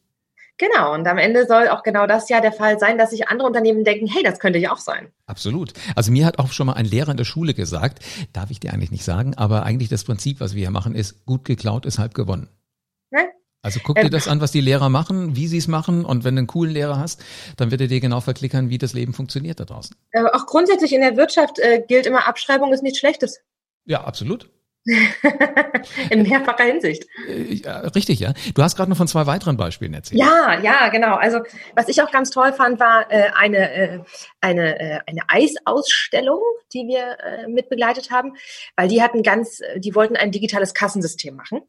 Genau, 0.56 0.94
und 0.94 1.06
am 1.06 1.18
Ende 1.18 1.46
soll 1.46 1.68
auch 1.68 1.82
genau 1.82 2.06
das 2.06 2.30
ja 2.30 2.40
der 2.40 2.52
Fall 2.52 2.78
sein, 2.78 2.96
dass 2.96 3.10
sich 3.10 3.28
andere 3.28 3.46
Unternehmen 3.46 3.84
denken, 3.84 4.06
hey, 4.06 4.22
das 4.22 4.38
könnte 4.38 4.58
ja 4.58 4.72
auch 4.72 4.78
sein. 4.78 5.08
Absolut. 5.26 5.74
Also 5.94 6.10
mir 6.10 6.24
hat 6.24 6.38
auch 6.38 6.50
schon 6.50 6.66
mal 6.66 6.72
ein 6.72 6.86
Lehrer 6.86 7.10
in 7.10 7.18
der 7.18 7.24
Schule 7.24 7.52
gesagt, 7.52 8.02
darf 8.32 8.50
ich 8.50 8.60
dir 8.60 8.72
eigentlich 8.72 8.92
nicht 8.92 9.04
sagen, 9.04 9.34
aber 9.34 9.64
eigentlich 9.64 9.90
das 9.90 10.04
Prinzip, 10.04 10.40
was 10.40 10.54
wir 10.54 10.60
hier 10.60 10.70
machen, 10.70 10.94
ist, 10.94 11.26
gut 11.26 11.44
geklaut 11.44 11.84
ist 11.84 11.98
halb 11.98 12.14
gewonnen. 12.14 12.48
Also 13.64 13.80
guck 13.82 13.96
dir 13.96 14.02
ähm, 14.02 14.10
das 14.10 14.28
an, 14.28 14.42
was 14.42 14.52
die 14.52 14.60
Lehrer 14.60 14.90
machen, 14.90 15.36
wie 15.36 15.46
sie 15.46 15.56
es 15.56 15.68
machen 15.68 16.04
und 16.04 16.22
wenn 16.22 16.36
du 16.36 16.40
einen 16.40 16.46
coolen 16.46 16.74
Lehrer 16.74 16.98
hast, 16.98 17.24
dann 17.56 17.70
wird 17.70 17.80
er 17.80 17.86
dir 17.86 17.98
genau 17.98 18.20
verklickern, 18.20 18.68
wie 18.68 18.76
das 18.76 18.92
Leben 18.92 19.14
funktioniert 19.14 19.58
da 19.58 19.64
draußen. 19.64 19.96
Äh, 20.10 20.24
auch 20.32 20.44
grundsätzlich 20.44 20.92
in 20.92 21.00
der 21.00 21.16
Wirtschaft 21.16 21.58
äh, 21.58 21.82
gilt 21.88 22.04
immer, 22.04 22.28
Abschreibung 22.28 22.74
ist 22.74 22.82
nichts 22.82 22.98
Schlechtes. 22.98 23.40
Ja, 23.86 24.04
absolut. 24.04 24.50
in 26.10 26.22
mehrfacher 26.24 26.64
Hinsicht. 26.64 27.06
Äh, 27.26 27.54
ja, 27.54 27.78
richtig, 27.80 28.20
ja. 28.20 28.34
Du 28.54 28.62
hast 28.62 28.76
gerade 28.76 28.90
noch 28.90 28.98
von 28.98 29.08
zwei 29.08 29.26
weiteren 29.26 29.56
Beispielen 29.56 29.94
erzählt. 29.94 30.20
Ja, 30.20 30.60
ja, 30.60 30.90
genau. 30.90 31.14
Also 31.14 31.38
was 31.74 31.88
ich 31.88 32.02
auch 32.02 32.10
ganz 32.10 32.28
toll 32.30 32.52
fand, 32.52 32.78
war 32.80 33.10
äh, 33.10 33.30
eine, 33.34 33.72
äh, 33.72 34.00
eine, 34.42 34.78
äh, 34.78 35.00
eine 35.06 35.22
Eisausstellung, 35.28 36.42
die 36.74 36.86
wir 36.86 37.16
äh, 37.18 37.48
mit 37.48 37.70
begleitet 37.70 38.10
haben, 38.10 38.34
weil 38.76 38.88
die 38.88 39.02
hatten 39.02 39.22
ganz, 39.22 39.62
die 39.78 39.94
wollten 39.94 40.16
ein 40.16 40.32
digitales 40.32 40.74
Kassensystem 40.74 41.34
machen. 41.34 41.62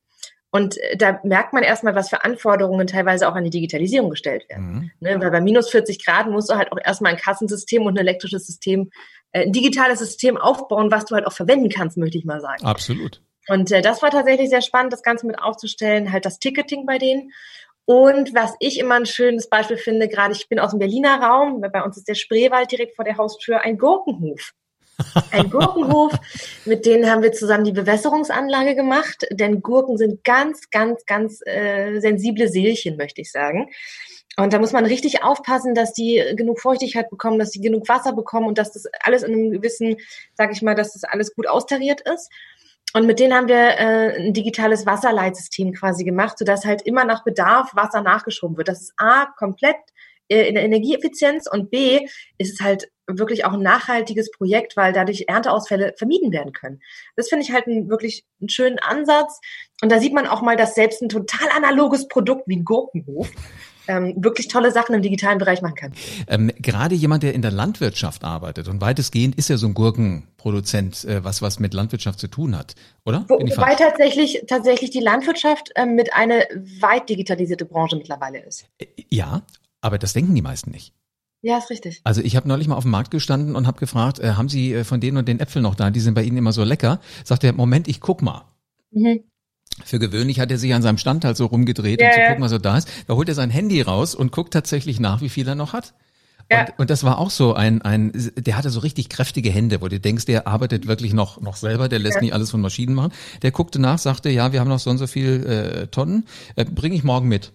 Und 0.56 0.78
äh, 0.78 0.96
da 0.96 1.20
merkt 1.24 1.52
man 1.52 1.64
erstmal, 1.64 1.96
was 1.96 2.10
für 2.10 2.24
Anforderungen 2.24 2.88
teilweise 2.88 3.28
auch 3.28 3.36
an 3.36 3.44
die 3.44 3.50
Digitalisierung 3.50 4.10
gestellt 4.10 4.48
werden. 4.48 4.66
Mhm. 4.66 4.92
Ne, 5.02 5.20
weil 5.20 5.30
bei 5.30 5.42
minus 5.42 5.70
40 5.70 6.06
Grad 6.06 6.30
musst 6.30 6.50
du 6.50 6.56
halt 6.56 6.72
auch 6.72 6.78
erstmal 6.82 7.12
ein 7.12 7.18
Kassensystem 7.18 7.82
und 7.86 7.96
ein 7.96 7.98
elektrisches 7.98 8.48
System, 8.48 8.90
äh, 9.34 9.42
ein 9.42 9.52
digitales 9.52 10.00
System 10.00 10.38
aufbauen, 10.38 10.92
was 10.92 11.04
du 11.04 11.16
halt 11.16 11.28
auch 11.28 11.34
verwenden 11.34 11.68
kannst, 11.68 11.98
möchte 11.98 12.18
ich 12.18 12.24
mal 12.24 12.40
sagen. 12.40 12.64
Absolut. 12.64 13.22
Und 13.50 13.70
äh, 13.74 13.82
das 13.82 14.02
war 14.02 14.12
tatsächlich 14.12 14.50
sehr 14.50 14.62
spannend, 14.62 14.94
das 14.94 15.04
Ganze 15.04 15.28
mit 15.28 15.40
aufzustellen, 15.40 16.14
halt 16.14 16.26
das 16.26 16.40
Ticketing 16.40 16.86
bei 16.86 17.00
denen. 17.00 17.34
Und 17.84 18.34
was 18.34 18.56
ich 18.62 18.80
immer 18.80 18.96
ein 18.96 19.06
schönes 19.06 19.50
Beispiel 19.50 19.78
finde, 19.78 20.08
gerade 20.08 20.34
ich 20.34 20.48
bin 20.48 20.60
aus 20.60 20.70
dem 20.70 20.80
Berliner 20.80 21.22
Raum, 21.22 21.60
bei 21.60 21.84
uns 21.84 21.98
ist 21.98 22.08
der 22.08 22.16
Spreewald 22.16 22.72
direkt 22.72 22.96
vor 22.96 23.04
der 23.04 23.18
Haustür, 23.18 23.60
ein 23.60 23.78
Gurkenhof. 23.78 24.54
Ein 25.32 25.50
Gurkenhof, 25.50 26.14
mit 26.66 26.86
denen 26.86 27.10
haben 27.10 27.22
wir 27.22 27.32
zusammen 27.32 27.66
die 27.66 27.72
Bewässerungsanlage 27.72 28.76
gemacht, 28.76 29.28
denn 29.32 29.62
Gurken 29.62 29.98
sind 29.98 30.24
ganz, 30.24 30.70
ganz, 30.70 31.06
ganz 31.06 31.42
äh, 31.46 32.00
sensible 32.00 32.48
Seelchen, 32.48 32.96
möchte 32.98 33.22
ich 33.22 33.32
sagen. 33.32 33.70
Und 34.38 34.54
da 34.54 34.60
muss 34.60 34.74
man 34.74 34.86
richtig 34.86 35.24
aufpassen, 35.24 35.76
dass 35.76 35.94
die 35.94 36.22
genug 36.36 36.60
Feuchtigkeit 36.60 37.10
bekommen, 37.10 37.40
dass 37.40 37.52
sie 37.52 37.62
genug 37.62 37.88
Wasser 37.88 38.14
bekommen 38.14 38.48
und 38.48 38.58
dass 38.58 38.72
das 38.72 38.86
alles 39.02 39.24
in 39.24 39.34
einem 39.34 39.52
gewissen, 39.52 39.96
sage 40.34 40.54
ich 40.54 40.62
mal, 40.62 40.76
dass 40.76 40.94
das 40.94 41.04
alles 41.04 41.34
gut 41.34 41.48
austariert 41.48 42.02
ist. 42.02 42.30
Und 42.94 43.08
mit 43.08 43.20
denen 43.20 43.34
haben 43.34 43.48
wir 43.48 43.56
äh, 43.56 44.22
ein 44.22 44.34
digitales 44.34 44.86
Wasserleitsystem 44.86 45.74
quasi 45.74 46.04
gemacht, 46.04 46.38
sodass 46.38 46.66
halt 46.66 46.82
immer 46.84 47.04
nach 47.06 47.24
Bedarf 47.24 47.76
Wasser 47.76 48.02
nachgeschoben 48.02 48.58
wird. 48.58 48.68
Das 48.68 48.82
ist 48.82 48.94
A, 48.98 49.26
komplett 49.38 49.76
äh, 50.30 50.48
in 50.48 50.56
der 50.56 50.64
Energieeffizienz 50.64 51.48
und 51.48 51.70
B, 51.70 52.08
ist 52.38 52.54
es 52.54 52.62
halt 52.62 52.90
wirklich 53.08 53.46
auch 53.46 53.54
ein 53.54 53.62
nachhaltiges 53.62 54.32
Projekt, 54.32 54.78
weil 54.78 54.94
dadurch 54.94 55.26
Ernteausfälle 55.28 55.94
vermieden 55.98 56.32
werden 56.32 56.54
können. 56.54 56.82
Das 57.16 57.30
finde 57.30 57.46
ich 57.46 57.52
halt 57.52 57.68
einen 57.68 57.90
wirklich 57.90 58.26
einen 58.40 58.50
schönen 58.50 58.80
Ansatz. 58.80 59.40
Und 59.82 59.92
da 59.92 60.00
sieht 60.00 60.14
man 60.14 60.28
auch 60.28 60.42
mal, 60.42 60.56
dass 60.56 60.76
selbst 60.76 61.02
ein 61.02 61.10
total 61.10 61.50
analoges 61.56 62.08
Produkt 62.08 62.48
wie 62.48 62.58
ein 62.58 62.66
Gurkenhof 62.66 63.30
ähm, 63.88 64.14
wirklich 64.18 64.48
tolle 64.48 64.72
Sachen 64.72 64.96
im 64.96 65.02
digitalen 65.02 65.38
Bereich 65.38 65.62
machen 65.62 65.76
kann. 65.76 65.94
Ähm, 66.28 66.52
gerade 66.58 66.96
jemand, 66.96 67.24
der 67.24 67.34
in 67.34 67.42
der 67.42 67.52
Landwirtschaft 67.52 68.24
arbeitet 68.24 68.68
und 68.68 68.82
weitestgehend 68.82 69.36
ist 69.36 69.50
ja 69.50 69.58
so 69.58 69.68
ein 69.68 69.74
Gurkenproduzent, 69.74 71.06
äh, 71.06 71.24
was 71.24 71.42
was 71.42 71.60
mit 71.60 71.74
Landwirtschaft 71.74 72.20
zu 72.20 72.28
tun 72.28 72.58
hat, 72.58 72.76
oder? 73.06 73.26
Wo, 73.28 73.36
wobei 73.36 73.76
tatsächlich 73.76 74.44
tatsächlich 74.48 74.90
die 74.92 75.02
Landwirtschaft 75.02 75.72
ähm, 75.76 75.96
mit 75.96 76.14
eine 76.14 76.48
weit 76.80 77.10
digitalisierte 77.10 77.66
Branche 77.66 77.96
mittlerweile 77.96 78.44
ist. 78.44 78.66
Äh, 78.80 78.88
ja, 79.10 79.44
aber 79.82 79.98
das 79.98 80.14
denken 80.14 80.34
die 80.34 80.42
meisten 80.42 80.72
nicht. 80.72 80.94
Ja, 81.46 81.60
ist 81.60 81.70
richtig. 81.70 82.02
Also 82.04 82.22
ich 82.22 82.36
habe 82.36 82.48
neulich 82.48 82.68
mal 82.68 82.76
auf 82.76 82.86
dem 82.86 82.92
Markt 82.92 83.12
gestanden 83.12 83.56
und 83.56 83.68
habe 83.68 83.80
gefragt, 83.80 84.18
äh, 84.18 84.32
haben 84.32 84.50
Sie 84.50 84.74
äh, 84.74 84.84
von 84.84 85.00
denen 85.00 85.18
und 85.18 85.28
den 85.28 85.40
Äpfeln 85.40 85.62
noch 85.62 85.76
da? 85.76 85.92
Die 85.92 86.00
sind 86.00 86.16
bei 86.16 86.24
Ihnen 86.24 86.38
immer 86.38 86.52
so 86.52 86.64
lecker. 86.64 87.00
Sagt 87.24 87.44
er, 87.44 87.54
Moment, 87.54 87.88
ich 87.88 88.02
guck 88.02 88.24
mal. 88.24 88.46
Mhm. 88.90 89.20
Für 89.84 90.00
gewöhnlich 90.00 90.40
hat 90.40 90.50
er 90.50 90.58
sich 90.58 90.74
an 90.74 90.82
seinem 90.82 90.98
Stand 90.98 91.24
halt 91.24 91.38
so 91.38 91.46
rumgedreht, 91.46 92.02
ja, 92.02 92.08
um 92.08 92.14
zu 92.14 92.20
gucken, 92.22 92.44
was 92.44 92.50
so 92.50 92.58
da 92.58 92.80
ist. 92.80 92.90
Da 93.06 93.14
holt 93.14 93.30
er 93.30 93.36
sein 93.36 93.52
Handy 93.52 93.80
raus 93.82 94.16
und 94.16 94.32
guckt 94.32 94.54
tatsächlich 94.54 95.00
nach, 95.00 95.22
wie 95.22 95.30
viel 95.30 95.48
er 95.48 95.54
noch 95.54 95.74
hat. 95.74 95.94
Ja. 96.52 96.62
Und, 96.62 96.80
und 96.80 96.90
das 96.90 97.04
war 97.04 97.20
auch 97.20 97.30
so 97.30 97.54
ein, 97.54 97.84
ein, 97.84 98.12
der 98.38 98.58
hatte 98.58 98.72
so 98.72 98.80
richtig 98.80 99.10
kräftige 99.10 99.52
Hände, 99.52 99.82
wo 99.82 99.88
du 99.88 100.00
denkst, 100.00 100.26
der 100.26 100.48
arbeitet 100.48 100.88
wirklich 100.88 101.14
noch, 101.14 101.42
noch 101.42 101.58
selber, 101.58 101.90
der 101.90 102.00
lässt 102.00 102.16
ja. 102.16 102.22
nicht 102.22 102.34
alles 102.34 102.50
von 102.50 102.62
Maschinen 102.62 102.96
machen. 102.96 103.12
Der 103.44 103.52
guckte 103.52 103.78
nach, 103.78 104.00
sagte, 104.00 104.32
ja, 104.32 104.52
wir 104.52 104.62
haben 104.62 104.70
noch 104.70 104.80
so 104.80 104.90
und 104.90 104.98
so 104.98 105.06
viel 105.06 105.46
äh, 105.46 105.88
Tonnen, 105.90 106.26
äh, 106.56 106.66
bringe 106.66 106.96
ich 106.96 107.04
morgen 107.04 107.28
mit. 107.28 107.54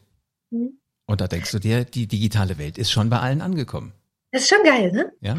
Mhm. 0.51 0.80
Und 1.11 1.21
da 1.21 1.27
denkst 1.27 1.51
du 1.51 1.59
dir, 1.59 1.85
die 1.85 2.07
digitale 2.07 2.57
Welt 2.57 2.79
ist 2.79 2.93
schon 2.93 3.11
bei 3.11 3.19
allen 3.19 3.41
angekommen. 3.41 3.93
Das 4.31 4.43
ist 4.43 4.49
schon 4.49 4.63
geil, 4.63 4.93
ne? 4.93 5.13
Ja. 5.21 5.35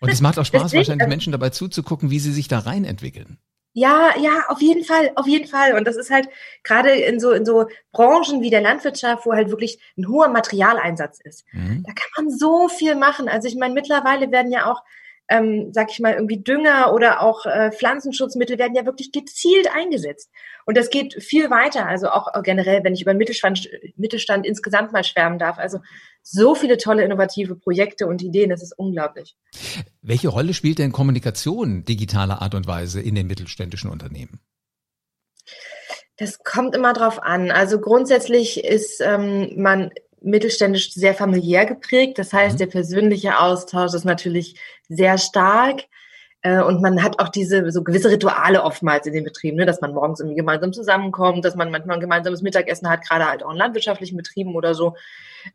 Und 0.00 0.10
es 0.10 0.22
macht 0.22 0.38
auch 0.38 0.46
Spaß, 0.46 0.62
Deswegen, 0.62 0.78
wahrscheinlich 0.78 1.08
Menschen 1.08 1.32
dabei 1.32 1.50
zuzugucken, 1.50 2.10
wie 2.10 2.18
sie 2.18 2.32
sich 2.32 2.48
da 2.48 2.60
rein 2.60 2.86
entwickeln. 2.86 3.36
Ja, 3.74 4.14
ja, 4.18 4.46
auf 4.48 4.62
jeden 4.62 4.84
Fall, 4.84 5.10
auf 5.16 5.26
jeden 5.26 5.46
Fall. 5.46 5.74
Und 5.74 5.86
das 5.86 5.96
ist 5.96 6.10
halt 6.10 6.30
gerade 6.62 6.92
in 6.92 7.20
so, 7.20 7.32
in 7.32 7.44
so 7.44 7.66
Branchen 7.92 8.40
wie 8.40 8.48
der 8.48 8.62
Landwirtschaft, 8.62 9.26
wo 9.26 9.34
halt 9.34 9.50
wirklich 9.50 9.78
ein 9.98 10.08
hoher 10.08 10.28
Materialeinsatz 10.28 11.20
ist. 11.20 11.44
Mhm. 11.52 11.82
Da 11.86 11.92
kann 11.92 12.24
man 12.24 12.38
so 12.38 12.68
viel 12.68 12.94
machen. 12.94 13.28
Also 13.28 13.46
ich 13.46 13.56
meine, 13.56 13.74
mittlerweile 13.74 14.32
werden 14.32 14.50
ja 14.50 14.72
auch 14.72 14.82
ähm, 15.28 15.70
sag 15.72 15.90
ich 15.90 16.00
mal, 16.00 16.14
irgendwie 16.14 16.42
Dünger 16.42 16.92
oder 16.94 17.22
auch 17.22 17.44
äh, 17.44 17.70
Pflanzenschutzmittel 17.70 18.58
werden 18.58 18.74
ja 18.74 18.86
wirklich 18.86 19.12
gezielt 19.12 19.68
eingesetzt. 19.74 20.30
Und 20.64 20.76
das 20.76 20.90
geht 20.90 21.22
viel 21.22 21.50
weiter. 21.50 21.86
Also 21.86 22.08
auch 22.08 22.28
generell, 22.42 22.82
wenn 22.84 22.94
ich 22.94 23.02
über 23.02 23.14
Mittelstand, 23.14 23.68
Mittelstand 23.96 24.46
insgesamt 24.46 24.92
mal 24.92 25.04
schwärmen 25.04 25.38
darf. 25.38 25.58
Also 25.58 25.80
so 26.22 26.54
viele 26.54 26.78
tolle 26.78 27.04
innovative 27.04 27.56
Projekte 27.56 28.06
und 28.06 28.22
Ideen, 28.22 28.50
das 28.50 28.62
ist 28.62 28.78
unglaublich. 28.78 29.36
Welche 30.02 30.28
Rolle 30.28 30.54
spielt 30.54 30.78
denn 30.78 30.92
Kommunikation 30.92 31.84
digitaler 31.84 32.42
Art 32.42 32.54
und 32.54 32.66
Weise 32.66 33.00
in 33.00 33.14
den 33.14 33.26
mittelständischen 33.26 33.90
Unternehmen? 33.90 34.40
Das 36.16 36.42
kommt 36.42 36.74
immer 36.74 36.92
drauf 36.94 37.22
an. 37.22 37.50
Also 37.50 37.80
grundsätzlich 37.80 38.64
ist 38.64 39.00
ähm, 39.00 39.52
man 39.56 39.90
mittelständisch 40.22 40.92
sehr 40.92 41.14
familiär 41.14 41.66
geprägt. 41.66 42.18
Das 42.18 42.32
heißt, 42.32 42.54
mhm. 42.54 42.58
der 42.58 42.66
persönliche 42.66 43.38
Austausch 43.38 43.94
ist 43.94 44.04
natürlich 44.04 44.58
sehr 44.88 45.18
stark. 45.18 45.84
Äh, 46.42 46.62
und 46.62 46.80
man 46.80 47.02
hat 47.02 47.18
auch 47.18 47.28
diese 47.28 47.70
so 47.70 47.82
gewisse 47.82 48.10
Rituale 48.10 48.62
oftmals 48.62 49.06
in 49.06 49.12
den 49.12 49.24
Betrieben, 49.24 49.56
ne, 49.56 49.66
dass 49.66 49.80
man 49.80 49.92
morgens 49.92 50.20
irgendwie 50.20 50.36
gemeinsam 50.36 50.72
zusammenkommt, 50.72 51.44
dass 51.44 51.56
man 51.56 51.70
manchmal 51.70 51.96
ein 51.96 52.00
gemeinsames 52.00 52.42
Mittagessen 52.42 52.88
hat, 52.88 53.06
gerade 53.06 53.26
halt 53.26 53.42
auch 53.42 53.50
in 53.50 53.56
landwirtschaftlichen 53.56 54.16
Betrieben 54.16 54.54
oder 54.54 54.74
so. 54.74 54.94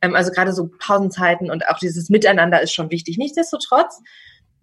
Ähm, 0.02 0.16
also 0.16 0.32
gerade 0.32 0.54
so 0.54 0.70
Pausenzeiten 0.80 1.50
und 1.50 1.68
auch 1.68 1.80
dieses 1.80 2.10
Miteinander 2.10 2.62
ist 2.62 2.74
schon 2.74 2.92
wichtig. 2.92 3.18
Nichtsdestotrotz, 3.18 4.02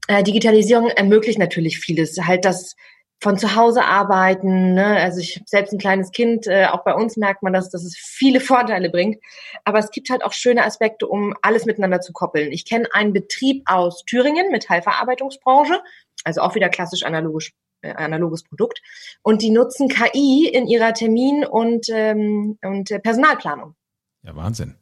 äh, 0.08 0.22
Digitalisierung 0.22 0.88
ermöglicht 0.88 1.38
natürlich 1.38 1.78
vieles. 1.78 2.18
Halt 2.20 2.44
das 2.44 2.76
von 3.20 3.36
zu 3.38 3.54
Hause 3.54 3.84
arbeiten. 3.84 4.74
Ne? 4.74 4.96
Also 4.96 5.20
ich 5.20 5.36
habe 5.36 5.44
selbst 5.46 5.72
ein 5.72 5.78
kleines 5.78 6.10
Kind, 6.10 6.46
äh, 6.46 6.66
auch 6.66 6.84
bei 6.84 6.94
uns 6.94 7.16
merkt 7.16 7.42
man 7.42 7.52
das, 7.52 7.70
dass 7.70 7.84
es 7.84 7.96
viele 7.96 8.40
Vorteile 8.40 8.88
bringt. 8.88 9.22
Aber 9.64 9.78
es 9.78 9.90
gibt 9.90 10.10
halt 10.10 10.24
auch 10.24 10.32
schöne 10.32 10.64
Aspekte, 10.64 11.06
um 11.06 11.34
alles 11.42 11.66
miteinander 11.66 12.00
zu 12.00 12.12
koppeln. 12.12 12.50
Ich 12.50 12.64
kenne 12.64 12.88
einen 12.92 13.12
Betrieb 13.12 13.62
aus 13.66 14.04
Thüringen, 14.04 14.50
Metallverarbeitungsbranche, 14.50 15.80
also 16.24 16.40
auch 16.40 16.54
wieder 16.54 16.70
klassisch 16.70 17.02
analogisch, 17.02 17.52
äh, 17.82 17.92
analoges 17.92 18.42
Produkt. 18.42 18.80
Und 19.22 19.42
die 19.42 19.50
nutzen 19.50 19.88
KI 19.88 20.48
in 20.48 20.66
ihrer 20.66 20.94
Termin- 20.94 21.44
und, 21.44 21.86
ähm, 21.90 22.58
und 22.62 22.90
äh, 22.90 23.00
Personalplanung. 23.00 23.74
Ja, 24.22 24.34
Wahnsinn 24.34 24.79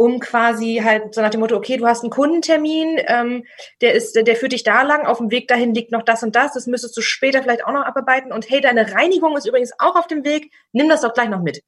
um 0.00 0.18
quasi 0.18 0.80
halt 0.82 1.14
so 1.14 1.20
nach 1.20 1.28
dem 1.28 1.40
Motto, 1.40 1.54
okay, 1.54 1.76
du 1.76 1.86
hast 1.86 2.02
einen 2.02 2.10
Kundentermin, 2.10 2.98
ähm, 3.06 3.44
der 3.82 3.92
ist, 3.92 4.16
der 4.16 4.34
führt 4.34 4.52
dich 4.52 4.62
da 4.62 4.80
lang, 4.80 5.04
auf 5.04 5.18
dem 5.18 5.30
Weg 5.30 5.46
dahin 5.46 5.74
liegt 5.74 5.92
noch 5.92 6.02
das 6.02 6.22
und 6.22 6.34
das, 6.34 6.54
das 6.54 6.66
müsstest 6.66 6.96
du 6.96 7.02
später 7.02 7.42
vielleicht 7.42 7.66
auch 7.66 7.72
noch 7.74 7.84
abarbeiten 7.84 8.32
und 8.32 8.48
hey, 8.48 8.62
deine 8.62 8.94
Reinigung 8.94 9.36
ist 9.36 9.46
übrigens 9.46 9.72
auch 9.78 9.96
auf 9.96 10.06
dem 10.06 10.24
Weg, 10.24 10.52
nimm 10.72 10.88
das 10.88 11.02
doch 11.02 11.12
gleich 11.12 11.28
noch 11.28 11.42
mit. 11.42 11.62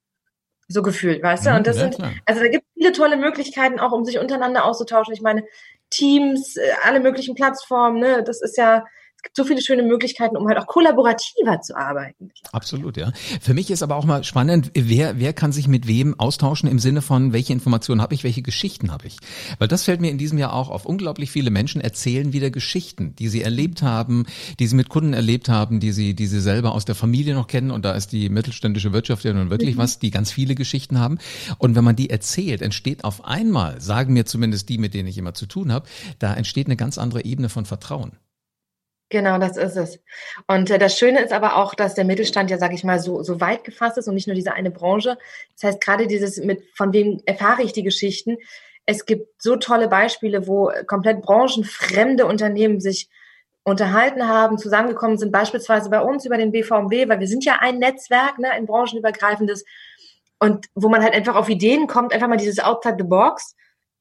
So 0.66 0.80
gefühlt, 0.80 1.22
weißt 1.22 1.44
du? 1.44 1.50
Mhm, 1.50 1.56
und 1.56 1.66
das 1.66 1.76
ja, 1.76 1.92
sind, 1.92 1.98
also 2.24 2.40
da 2.40 2.48
gibt 2.48 2.64
es 2.64 2.72
viele 2.72 2.92
tolle 2.92 3.18
Möglichkeiten 3.18 3.78
auch, 3.78 3.92
um 3.92 4.06
sich 4.06 4.18
untereinander 4.18 4.64
auszutauschen. 4.64 5.12
Ich 5.12 5.20
meine, 5.20 5.44
Teams, 5.90 6.56
äh, 6.56 6.70
alle 6.84 7.00
möglichen 7.00 7.34
Plattformen, 7.34 8.00
ne, 8.00 8.22
das 8.22 8.40
ist 8.40 8.56
ja, 8.56 8.86
gibt 9.22 9.36
so 9.36 9.44
viele 9.44 9.62
schöne 9.62 9.82
Möglichkeiten, 9.82 10.36
um 10.36 10.48
halt 10.48 10.58
auch 10.58 10.66
kollaborativer 10.66 11.60
zu 11.60 11.76
arbeiten. 11.76 12.30
Absolut, 12.52 12.96
ja. 12.96 13.12
Für 13.40 13.54
mich 13.54 13.70
ist 13.70 13.82
aber 13.82 13.96
auch 13.96 14.04
mal 14.04 14.24
spannend, 14.24 14.70
wer, 14.74 15.18
wer 15.18 15.32
kann 15.32 15.52
sich 15.52 15.68
mit 15.68 15.86
wem 15.86 16.18
austauschen 16.18 16.68
im 16.68 16.78
Sinne 16.78 17.02
von, 17.02 17.32
welche 17.32 17.52
Informationen 17.52 18.00
habe 18.00 18.14
ich, 18.14 18.24
welche 18.24 18.42
Geschichten 18.42 18.90
habe 18.90 19.06
ich. 19.06 19.16
Weil 19.58 19.68
das 19.68 19.84
fällt 19.84 20.00
mir 20.00 20.10
in 20.10 20.18
diesem 20.18 20.38
Jahr 20.38 20.52
auch 20.52 20.70
auf. 20.70 20.86
Unglaublich 20.86 21.30
viele 21.30 21.50
Menschen 21.50 21.80
erzählen 21.80 22.32
wieder 22.32 22.50
Geschichten, 22.50 23.14
die 23.16 23.28
sie 23.28 23.42
erlebt 23.42 23.82
haben, 23.82 24.26
die 24.58 24.66
sie 24.66 24.76
mit 24.76 24.88
Kunden 24.88 25.12
erlebt 25.12 25.48
haben, 25.48 25.80
die 25.80 25.92
sie, 25.92 26.14
die 26.14 26.26
sie 26.26 26.40
selber 26.40 26.72
aus 26.72 26.84
der 26.84 26.94
Familie 26.94 27.34
noch 27.34 27.46
kennen. 27.46 27.70
Und 27.70 27.84
da 27.84 27.92
ist 27.92 28.12
die 28.12 28.28
mittelständische 28.28 28.92
Wirtschaft 28.92 29.24
ja 29.24 29.32
nun 29.32 29.50
wirklich 29.50 29.76
mhm. 29.76 29.80
was, 29.80 29.98
die 29.98 30.10
ganz 30.10 30.32
viele 30.32 30.54
Geschichten 30.54 30.98
haben. 30.98 31.18
Und 31.58 31.76
wenn 31.76 31.84
man 31.84 31.96
die 31.96 32.10
erzählt, 32.10 32.62
entsteht 32.62 33.04
auf 33.04 33.24
einmal, 33.24 33.80
sagen 33.80 34.12
mir 34.12 34.26
zumindest 34.26 34.68
die, 34.68 34.78
mit 34.78 34.94
denen 34.94 35.08
ich 35.08 35.18
immer 35.18 35.34
zu 35.34 35.46
tun 35.46 35.72
habe, 35.72 35.88
da 36.18 36.34
entsteht 36.34 36.66
eine 36.66 36.76
ganz 36.76 36.98
andere 36.98 37.24
Ebene 37.24 37.48
von 37.48 37.64
Vertrauen. 37.64 38.12
Genau, 39.12 39.36
das 39.36 39.58
ist 39.58 39.76
es. 39.76 40.00
Und 40.46 40.70
äh, 40.70 40.78
das 40.78 40.98
Schöne 40.98 41.20
ist 41.20 41.34
aber 41.34 41.56
auch, 41.56 41.74
dass 41.74 41.94
der 41.94 42.06
Mittelstand 42.06 42.50
ja, 42.50 42.56
sage 42.56 42.74
ich 42.74 42.82
mal, 42.82 42.98
so, 42.98 43.22
so 43.22 43.42
weit 43.42 43.62
gefasst 43.62 43.98
ist 43.98 44.08
und 44.08 44.14
nicht 44.14 44.26
nur 44.26 44.34
diese 44.34 44.54
eine 44.54 44.70
Branche. 44.70 45.18
Das 45.52 45.64
heißt, 45.64 45.82
gerade 45.82 46.06
dieses 46.06 46.38
mit, 46.38 46.62
von 46.74 46.94
wem 46.94 47.20
erfahre 47.26 47.62
ich 47.62 47.74
die 47.74 47.82
Geschichten? 47.82 48.38
Es 48.86 49.04
gibt 49.04 49.42
so 49.42 49.56
tolle 49.56 49.88
Beispiele, 49.88 50.46
wo 50.46 50.72
komplett 50.86 51.20
branchenfremde 51.20 52.24
Unternehmen 52.24 52.80
sich 52.80 53.10
unterhalten 53.64 54.26
haben, 54.26 54.56
zusammengekommen 54.56 55.18
sind, 55.18 55.30
beispielsweise 55.30 55.90
bei 55.90 56.00
uns 56.00 56.24
über 56.24 56.38
den 56.38 56.50
BVMW, 56.50 57.06
weil 57.10 57.20
wir 57.20 57.28
sind 57.28 57.44
ja 57.44 57.58
ein 57.60 57.80
Netzwerk, 57.80 58.38
ne, 58.38 58.50
ein 58.50 58.64
branchenübergreifendes. 58.64 59.66
Und 60.38 60.68
wo 60.74 60.88
man 60.88 61.02
halt 61.02 61.12
einfach 61.12 61.34
auf 61.34 61.50
Ideen 61.50 61.86
kommt, 61.86 62.14
einfach 62.14 62.28
mal 62.28 62.38
dieses 62.38 62.60
Outside 62.60 62.96
the 62.96 63.04
Box, 63.04 63.56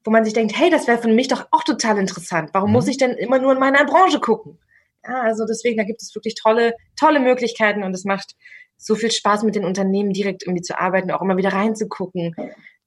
wo 0.05 0.11
man 0.11 0.23
sich 0.23 0.33
denkt, 0.33 0.57
hey, 0.57 0.69
das 0.69 0.87
wäre 0.87 0.99
für 0.99 1.09
mich 1.09 1.27
doch 1.27 1.47
auch 1.51 1.65
total 1.65 1.97
interessant. 1.97 2.51
Warum 2.53 2.69
mhm. 2.69 2.75
muss 2.75 2.87
ich 2.87 2.97
denn 2.97 3.11
immer 3.11 3.39
nur 3.39 3.51
in 3.51 3.59
meiner 3.59 3.83
Branche 3.83 4.21
gucken? 4.21 4.57
Ja, 5.05 5.21
also 5.21 5.45
deswegen, 5.45 5.77
da 5.77 5.83
gibt 5.83 6.01
es 6.01 6.13
wirklich 6.15 6.35
tolle, 6.35 6.73
tolle 6.95 7.19
Möglichkeiten 7.19 7.83
und 7.83 7.93
es 7.93 8.03
macht 8.03 8.35
so 8.77 8.95
viel 8.95 9.11
Spaß, 9.11 9.43
mit 9.43 9.55
den 9.55 9.65
Unternehmen 9.65 10.11
direkt 10.13 10.43
irgendwie 10.43 10.63
zu 10.63 10.79
arbeiten, 10.79 11.11
auch 11.11 11.21
immer 11.21 11.37
wieder 11.37 11.53
reinzugucken. 11.53 12.35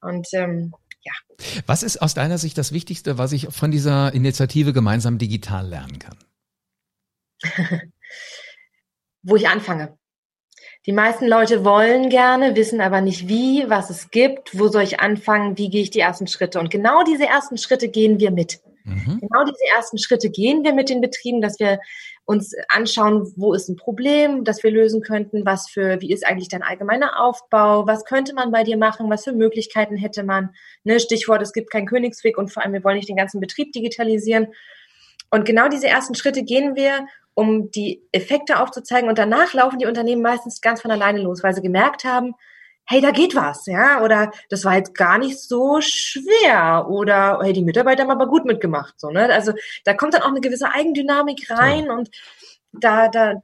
Und 0.01 0.27
ähm, 0.33 0.73
ja. 1.03 1.13
Was 1.67 1.83
ist 1.83 2.03
aus 2.03 2.15
deiner 2.15 2.39
Sicht 2.39 2.59
das 2.59 2.73
Wichtigste, 2.73 3.19
was 3.19 3.33
ich 3.33 3.49
von 3.51 3.71
dieser 3.71 4.13
Initiative 4.13 4.73
gemeinsam 4.73 5.19
digital 5.19 5.69
lernen 5.69 5.99
kann? 5.99 6.19
Wo 9.23 9.37
ich 9.37 9.49
anfange. 9.49 9.97
Die 10.87 10.93
meisten 10.93 11.27
Leute 11.27 11.65
wollen 11.65 12.11
gerne, 12.11 12.57
wissen 12.57 12.83
aber 12.83 13.01
nicht 13.01 13.27
wie, 13.27 13.65
was 13.69 13.89
es 13.89 14.11
gibt, 14.11 14.59
wo 14.59 14.69
soll 14.69 14.83
ich 14.83 15.01
anfangen, 15.01 15.57
wie 15.57 15.71
gehe 15.71 15.81
ich 15.81 15.91
die 15.91 16.01
ersten 16.01 16.27
Schritte. 16.27 16.61
Und 16.61 16.71
genau 16.71 17.03
diese 17.05 17.27
ersten 17.27 17.57
Schritte 17.57 17.89
gehen 17.89 18.21
wir 18.21 18.31
mit. 18.31 18.61
Mhm. 18.85 19.21
Genau 19.21 19.45
diese 19.45 19.65
ersten 19.77 19.99
Schritte 19.99 20.31
gehen 20.31 20.63
wir 20.63 20.75
mit 20.75 20.89
den 20.89 21.01
Betrieben, 21.01 21.41
dass 21.41 21.59
wir 21.59 21.81
uns 22.27 22.55
anschauen, 22.69 23.33
wo 23.37 23.55
ist 23.55 23.69
ein 23.69 23.77
Problem, 23.77 24.45
das 24.45 24.63
wir 24.63 24.71
lösen 24.71 25.03
könnten, 25.03 25.45
was 25.45 25.69
für, 25.69 26.01
wie 26.01 26.13
ist 26.13 26.27
eigentlich 26.27 26.49
dein 26.49 26.63
allgemeiner 26.63 27.21
Aufbau, 27.21 27.87
was 27.87 28.05
könnte 28.05 28.35
man 28.35 28.51
bei 28.51 28.63
dir 28.63 28.77
machen, 28.77 29.11
was 29.11 29.25
für 29.25 29.33
Möglichkeiten 29.33 29.97
hätte 29.97 30.23
man. 30.23 30.51
Ne, 30.85 31.01
Stichwort, 31.01 31.43
es 31.43 31.53
gibt 31.53 31.71
keinen 31.71 31.87
Königsweg 31.87 32.39
und 32.39 32.53
vor 32.53 32.63
allem, 32.63 32.73
wir 32.73 32.85
wollen 32.85 32.97
nicht 32.97 33.09
den 33.09 33.17
ganzen 33.17 33.41
Betrieb 33.41 33.73
digitalisieren. 33.73 34.49
Und 35.31 35.45
genau 35.45 35.69
diese 35.69 35.89
ersten 35.89 36.15
Schritte 36.15 36.45
gehen 36.45 36.77
wir, 36.77 37.07
um 37.35 37.71
die 37.71 38.03
Effekte 38.13 38.61
aufzuzeigen. 38.61 39.09
Und 39.09 39.19
danach 39.19 39.53
laufen 39.53 39.79
die 39.79 39.87
Unternehmen 39.87 40.23
meistens 40.23 40.61
ganz 40.61 40.81
von 40.81 40.91
alleine 40.91 41.21
los, 41.21 41.43
weil 41.43 41.55
sie 41.55 41.63
gemerkt 41.63 42.05
haben, 42.05 42.35
hey, 42.87 43.01
da 43.01 43.11
geht 43.11 43.35
was, 43.35 43.67
ja, 43.67 44.03
oder 44.03 44.31
das 44.51 44.65
war 44.65 44.77
jetzt 44.77 44.95
gar 44.95 45.19
nicht 45.19 45.41
so 45.41 45.81
schwer, 45.81 46.87
oder 46.89 47.41
hey, 47.43 47.53
die 47.53 47.63
Mitarbeiter 47.63 48.03
haben 48.03 48.11
aber 48.11 48.27
gut 48.27 48.45
mitgemacht, 48.45 48.95
so, 48.99 49.11
ne? 49.11 49.33
Also 49.33 49.53
da 49.85 49.95
kommt 49.95 50.15
dann 50.15 50.23
auch 50.23 50.29
eine 50.29 50.41
gewisse 50.41 50.71
Eigendynamik 50.71 51.51
rein 51.51 51.87
ja. 51.87 51.95
und 51.95 52.11
da, 52.73 53.09
da, 53.09 53.35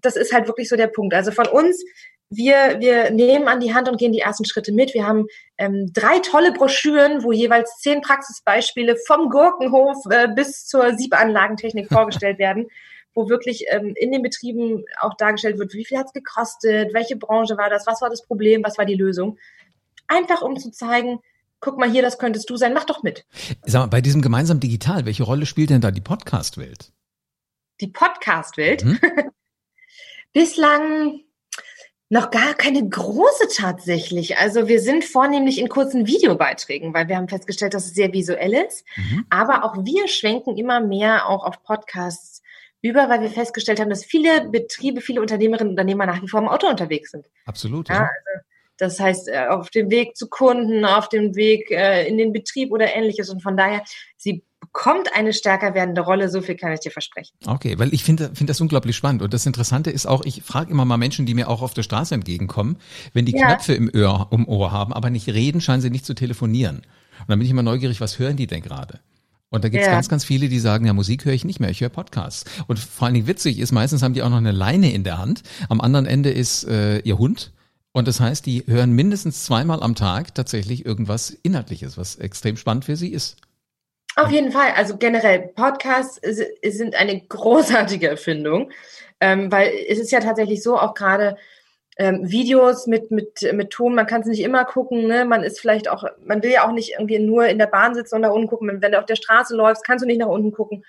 das 0.00 0.16
ist 0.16 0.32
halt 0.32 0.46
wirklich 0.46 0.68
so 0.68 0.76
der 0.76 0.86
Punkt. 0.86 1.12
Also 1.12 1.32
von 1.32 1.46
uns, 1.46 1.84
wir, 2.30 2.80
wir 2.80 3.10
nehmen 3.10 3.48
an 3.48 3.60
die 3.60 3.74
Hand 3.74 3.88
und 3.88 3.98
gehen 3.98 4.12
die 4.12 4.20
ersten 4.20 4.44
Schritte 4.44 4.72
mit. 4.72 4.94
Wir 4.94 5.06
haben 5.06 5.26
ähm, 5.58 5.90
drei 5.92 6.18
tolle 6.20 6.52
Broschüren, 6.52 7.22
wo 7.22 7.32
jeweils 7.32 7.78
zehn 7.78 8.00
Praxisbeispiele 8.00 8.96
vom 9.06 9.28
Gurkenhof 9.28 9.96
äh, 10.10 10.28
bis 10.28 10.66
zur 10.66 10.96
Siebanlagentechnik 10.96 11.88
vorgestellt 11.92 12.38
werden 12.38 12.68
wo 13.16 13.28
wirklich 13.28 13.64
ähm, 13.70 13.94
in 13.96 14.12
den 14.12 14.22
Betrieben 14.22 14.84
auch 15.00 15.14
dargestellt 15.14 15.58
wird, 15.58 15.72
wie 15.72 15.84
viel 15.84 15.98
hat 15.98 16.06
es 16.06 16.12
gekostet, 16.12 16.92
welche 16.92 17.16
Branche 17.16 17.56
war 17.56 17.70
das, 17.70 17.86
was 17.86 18.02
war 18.02 18.10
das 18.10 18.22
Problem, 18.22 18.62
was 18.62 18.78
war 18.78 18.84
die 18.84 18.94
Lösung. 18.94 19.38
Einfach 20.06 20.42
um 20.42 20.56
zu 20.56 20.70
zeigen, 20.70 21.20
guck 21.60 21.78
mal 21.78 21.90
hier, 21.90 22.02
das 22.02 22.18
könntest 22.18 22.48
du 22.50 22.56
sein, 22.58 22.74
mach 22.74 22.84
doch 22.84 23.02
mit. 23.02 23.24
Sag 23.64 23.80
mal, 23.80 23.86
bei 23.86 24.00
diesem 24.02 24.20
gemeinsam 24.20 24.60
digital, 24.60 25.06
welche 25.06 25.24
Rolle 25.24 25.46
spielt 25.46 25.70
denn 25.70 25.80
da 25.80 25.90
die 25.90 26.02
Podcast-Welt? 26.02 26.92
Die 27.80 27.88
Podcast-Welt? 27.88 28.84
Mhm. 28.84 29.00
Bislang 30.34 31.20
noch 32.10 32.30
gar 32.30 32.52
keine 32.52 32.86
große 32.86 33.48
tatsächlich. 33.56 34.36
Also 34.36 34.68
wir 34.68 34.80
sind 34.80 35.04
vornehmlich 35.04 35.58
in 35.58 35.70
kurzen 35.70 36.06
Videobeiträgen, 36.06 36.92
weil 36.92 37.08
wir 37.08 37.16
haben 37.16 37.28
festgestellt, 37.28 37.72
dass 37.72 37.86
es 37.86 37.94
sehr 37.94 38.12
visuell 38.12 38.52
ist. 38.52 38.84
Mhm. 38.96 39.26
Aber 39.30 39.64
auch 39.64 39.84
wir 39.84 40.06
schwenken 40.06 40.56
immer 40.56 40.80
mehr 40.80 41.28
auch 41.28 41.44
auf 41.44 41.62
Podcasts 41.64 42.42
über, 42.82 43.08
weil 43.08 43.20
wir 43.20 43.30
festgestellt 43.30 43.80
haben, 43.80 43.90
dass 43.90 44.04
viele 44.04 44.48
Betriebe, 44.48 45.00
viele 45.00 45.20
Unternehmerinnen 45.20 45.68
und 45.68 45.72
Unternehmer 45.72 46.06
nach 46.06 46.22
wie 46.22 46.28
vor 46.28 46.40
im 46.40 46.48
Auto 46.48 46.68
unterwegs 46.68 47.10
sind. 47.10 47.26
Absolut. 47.46 47.88
Ja. 47.88 47.94
ja 47.94 48.00
also 48.02 48.46
das 48.78 49.00
heißt, 49.00 49.28
äh, 49.28 49.46
auf 49.48 49.70
dem 49.70 49.90
Weg 49.90 50.16
zu 50.16 50.28
Kunden, 50.28 50.84
auf 50.84 51.08
dem 51.08 51.34
Weg 51.34 51.70
äh, 51.70 52.06
in 52.06 52.18
den 52.18 52.32
Betrieb 52.32 52.70
oder 52.72 52.94
ähnliches. 52.94 53.30
Und 53.30 53.42
von 53.42 53.56
daher, 53.56 53.82
sie 54.16 54.42
bekommt 54.60 55.14
eine 55.14 55.32
stärker 55.32 55.74
werdende 55.74 56.02
Rolle, 56.02 56.28
so 56.28 56.42
viel 56.42 56.56
kann 56.56 56.72
ich 56.72 56.80
dir 56.80 56.90
versprechen. 56.90 57.34
Okay, 57.46 57.78
weil 57.78 57.94
ich 57.94 58.04
finde 58.04 58.30
finde 58.34 58.50
das 58.50 58.60
unglaublich 58.60 58.96
spannend. 58.96 59.22
Und 59.22 59.32
das 59.32 59.46
Interessante 59.46 59.90
ist 59.90 60.06
auch, 60.06 60.24
ich 60.24 60.42
frage 60.42 60.70
immer 60.70 60.84
mal 60.84 60.98
Menschen, 60.98 61.24
die 61.24 61.34
mir 61.34 61.48
auch 61.48 61.62
auf 61.62 61.74
der 61.74 61.82
Straße 61.82 62.14
entgegenkommen, 62.14 62.76
wenn 63.12 63.24
die 63.24 63.36
ja. 63.36 63.46
Knöpfe 63.46 63.74
im 63.74 63.90
Ohr, 63.94 64.28
um 64.30 64.46
Ohr 64.46 64.72
haben, 64.72 64.92
aber 64.92 65.08
nicht 65.10 65.28
reden, 65.28 65.60
scheinen 65.60 65.80
sie 65.80 65.90
nicht 65.90 66.04
zu 66.04 66.14
telefonieren. 66.14 66.78
Und 67.20 67.28
dann 67.28 67.38
bin 67.38 67.46
ich 67.46 67.50
immer 67.50 67.62
neugierig, 67.62 68.00
was 68.00 68.18
hören 68.18 68.36
die 68.36 68.46
denn 68.46 68.60
gerade? 68.60 69.00
Und 69.50 69.64
da 69.64 69.68
gibt 69.68 69.82
es 69.82 69.86
ja. 69.86 69.94
ganz, 69.94 70.08
ganz 70.08 70.24
viele, 70.24 70.48
die 70.48 70.58
sagen, 70.58 70.86
ja, 70.86 70.92
Musik 70.92 71.24
höre 71.24 71.32
ich 71.32 71.44
nicht 71.44 71.60
mehr, 71.60 71.70
ich 71.70 71.80
höre 71.80 71.88
Podcasts. 71.88 72.44
Und 72.66 72.78
vor 72.78 73.06
allen 73.06 73.14
Dingen 73.14 73.28
witzig 73.28 73.58
ist, 73.58 73.72
meistens 73.72 74.02
haben 74.02 74.12
die 74.12 74.22
auch 74.22 74.28
noch 74.28 74.36
eine 74.36 74.52
Leine 74.52 74.92
in 74.92 75.04
der 75.04 75.18
Hand. 75.18 75.42
Am 75.68 75.80
anderen 75.80 76.06
Ende 76.06 76.30
ist 76.30 76.64
äh, 76.64 76.98
ihr 76.98 77.18
Hund. 77.18 77.52
Und 77.92 78.08
das 78.08 78.20
heißt, 78.20 78.44
die 78.44 78.64
hören 78.66 78.92
mindestens 78.92 79.44
zweimal 79.44 79.82
am 79.82 79.94
Tag 79.94 80.34
tatsächlich 80.34 80.84
irgendwas 80.84 81.30
Inhaltliches, 81.30 81.96
was 81.96 82.16
extrem 82.16 82.56
spannend 82.56 82.84
für 82.84 82.96
sie 82.96 83.12
ist. 83.12 83.36
Auf 84.16 84.30
jeden 84.30 84.50
Fall. 84.50 84.72
Also 84.76 84.96
generell, 84.96 85.40
Podcasts 85.54 86.20
sind 86.62 86.94
eine 86.94 87.20
großartige 87.28 88.08
Erfindung, 88.08 88.70
ähm, 89.20 89.52
weil 89.52 89.70
es 89.88 89.98
ist 89.98 90.10
ja 90.10 90.20
tatsächlich 90.20 90.62
so, 90.62 90.78
auch 90.78 90.94
gerade 90.94 91.36
ähm, 91.98 92.30
Videos 92.30 92.86
mit, 92.86 93.10
mit, 93.10 93.40
mit 93.52 93.70
Ton, 93.70 93.94
man 93.94 94.06
kann 94.06 94.20
es 94.20 94.26
nicht 94.26 94.42
immer 94.42 94.64
gucken, 94.64 95.06
ne? 95.06 95.24
man 95.24 95.42
ist 95.42 95.60
vielleicht 95.60 95.88
auch, 95.88 96.04
man 96.24 96.42
will 96.42 96.50
ja 96.50 96.66
auch 96.66 96.72
nicht 96.72 96.92
irgendwie 96.92 97.18
nur 97.18 97.46
in 97.46 97.58
der 97.58 97.66
Bahn 97.66 97.94
sitzen 97.94 98.16
und 98.16 98.20
nach 98.20 98.32
unten 98.32 98.48
gucken, 98.48 98.82
wenn 98.82 98.92
du 98.92 98.98
auf 98.98 99.06
der 99.06 99.16
Straße 99.16 99.56
läufst, 99.56 99.84
kannst 99.84 100.02
du 100.02 100.06
nicht 100.06 100.20
nach 100.20 100.26
unten 100.28 100.52
gucken. 100.52 100.84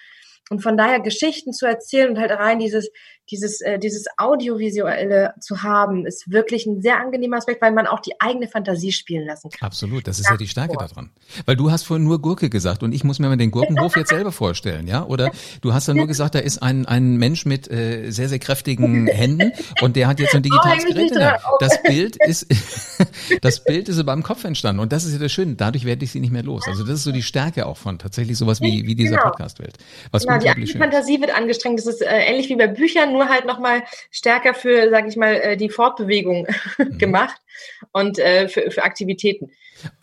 Und 0.49 0.61
von 0.61 0.77
daher 0.77 0.99
Geschichten 0.99 1.53
zu 1.53 1.65
erzählen 1.65 2.09
und 2.09 2.19
halt 2.19 2.31
rein 2.31 2.59
dieses, 2.59 2.89
dieses, 3.31 3.61
äh, 3.61 3.79
dieses 3.79 4.05
Audiovisuelle 4.17 5.33
zu 5.39 5.63
haben, 5.63 6.05
ist 6.05 6.31
wirklich 6.31 6.65
ein 6.65 6.81
sehr 6.81 6.99
angenehmer 6.99 7.37
Aspekt, 7.37 7.61
weil 7.61 7.71
man 7.71 7.87
auch 7.87 7.99
die 7.99 8.13
eigene 8.19 8.47
Fantasie 8.47 8.91
spielen 8.91 9.25
lassen 9.25 9.49
kann. 9.49 9.67
Absolut, 9.67 10.07
das 10.07 10.19
ist 10.19 10.25
ja, 10.25 10.31
ja 10.31 10.37
die 10.37 10.47
Stärke 10.47 10.75
vor. 10.75 10.87
daran. 10.87 11.09
Weil 11.45 11.55
du 11.55 11.71
hast 11.71 11.83
vorhin 11.83 12.05
nur 12.05 12.21
Gurke 12.21 12.49
gesagt 12.49 12.83
und 12.83 12.93
ich 12.93 13.03
muss 13.03 13.19
mir 13.19 13.27
mal 13.27 13.37
den 13.37 13.51
Gurkenhof 13.51 13.95
jetzt 13.95 14.09
selber 14.09 14.31
vorstellen, 14.31 14.87
ja? 14.87 15.05
Oder 15.05 15.31
du 15.61 15.73
hast 15.73 15.87
dann 15.87 15.97
nur 15.97 16.07
gesagt, 16.07 16.35
da 16.35 16.39
ist 16.39 16.61
ein, 16.63 16.85
ein 16.85 17.17
Mensch 17.17 17.45
mit 17.45 17.69
äh, 17.69 18.09
sehr, 18.11 18.29
sehr 18.29 18.39
kräftigen 18.39 19.07
Händen 19.07 19.51
und 19.81 19.95
der 19.95 20.07
hat 20.07 20.19
jetzt 20.19 20.35
ein 20.35 20.43
digitales 20.43 20.85
oh, 20.85 20.93
Gerät 20.93 21.11
in 21.11 21.19
der 21.19 21.41
Das 21.59 21.81
Bild 21.83 22.15
ist, 22.25 22.47
das 23.41 23.63
Bild 23.63 23.89
ist 23.89 23.97
über 23.97 24.13
meinem 24.13 24.23
Kopf 24.23 24.43
entstanden 24.43 24.79
und 24.79 24.91
das 24.91 25.03
ist 25.03 25.13
ja 25.13 25.19
das 25.19 25.31
Schöne. 25.31 25.55
Dadurch 25.55 25.85
werde 25.85 26.05
ich 26.05 26.11
sie 26.11 26.19
nicht 26.19 26.31
mehr 26.31 26.43
los. 26.43 26.63
Also 26.67 26.83
das 26.83 26.95
ist 26.95 27.03
so 27.03 27.11
die 27.11 27.23
Stärke 27.23 27.65
auch 27.65 27.77
von 27.77 27.99
tatsächlich 27.99 28.37
sowas 28.37 28.61
wie, 28.61 28.85
wie 28.85 28.95
dieser 28.95 29.17
genau. 29.17 29.29
Podcast-Welt. 29.29 29.77
Was 30.11 30.25
genau, 30.25 30.39
die 30.39 30.67
Fantasie 30.67 31.19
wird 31.19 31.35
angestrengt. 31.35 31.79
Das 31.79 31.87
ist 31.87 32.01
äh, 32.01 32.05
ähnlich 32.07 32.49
wie 32.49 32.55
bei 32.55 32.67
Büchern, 32.67 33.16
nur 33.17 33.29
halt 33.29 33.45
nochmal 33.45 33.83
stärker 34.11 34.53
für, 34.53 34.89
sage 34.89 35.09
ich 35.09 35.15
mal, 35.15 35.33
äh, 35.35 35.57
die 35.57 35.69
Fortbewegung 35.69 36.47
mhm. 36.77 36.97
gemacht 36.97 37.37
und 37.91 38.19
äh, 38.19 38.47
für, 38.47 38.71
für 38.71 38.83
Aktivitäten. 38.83 39.51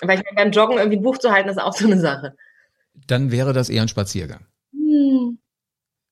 Weil 0.00 0.18
ich 0.18 0.24
meine, 0.24 0.37
beim 0.37 0.50
Joggen 0.53 0.79
irgendwie 0.79 0.98
ein 0.98 1.03
Buch 1.03 1.18
zu 1.18 1.31
halten, 1.31 1.48
ist 1.48 1.61
auch 1.61 1.74
so 1.74 1.87
eine 1.87 2.00
Sache. 2.00 2.37
Dann 3.07 3.33
wäre 3.33 3.53
das 3.53 3.68
eher 3.68 3.83
ein 3.83 3.88
Spaziergang. 3.88 4.46
Hm. 4.72 5.38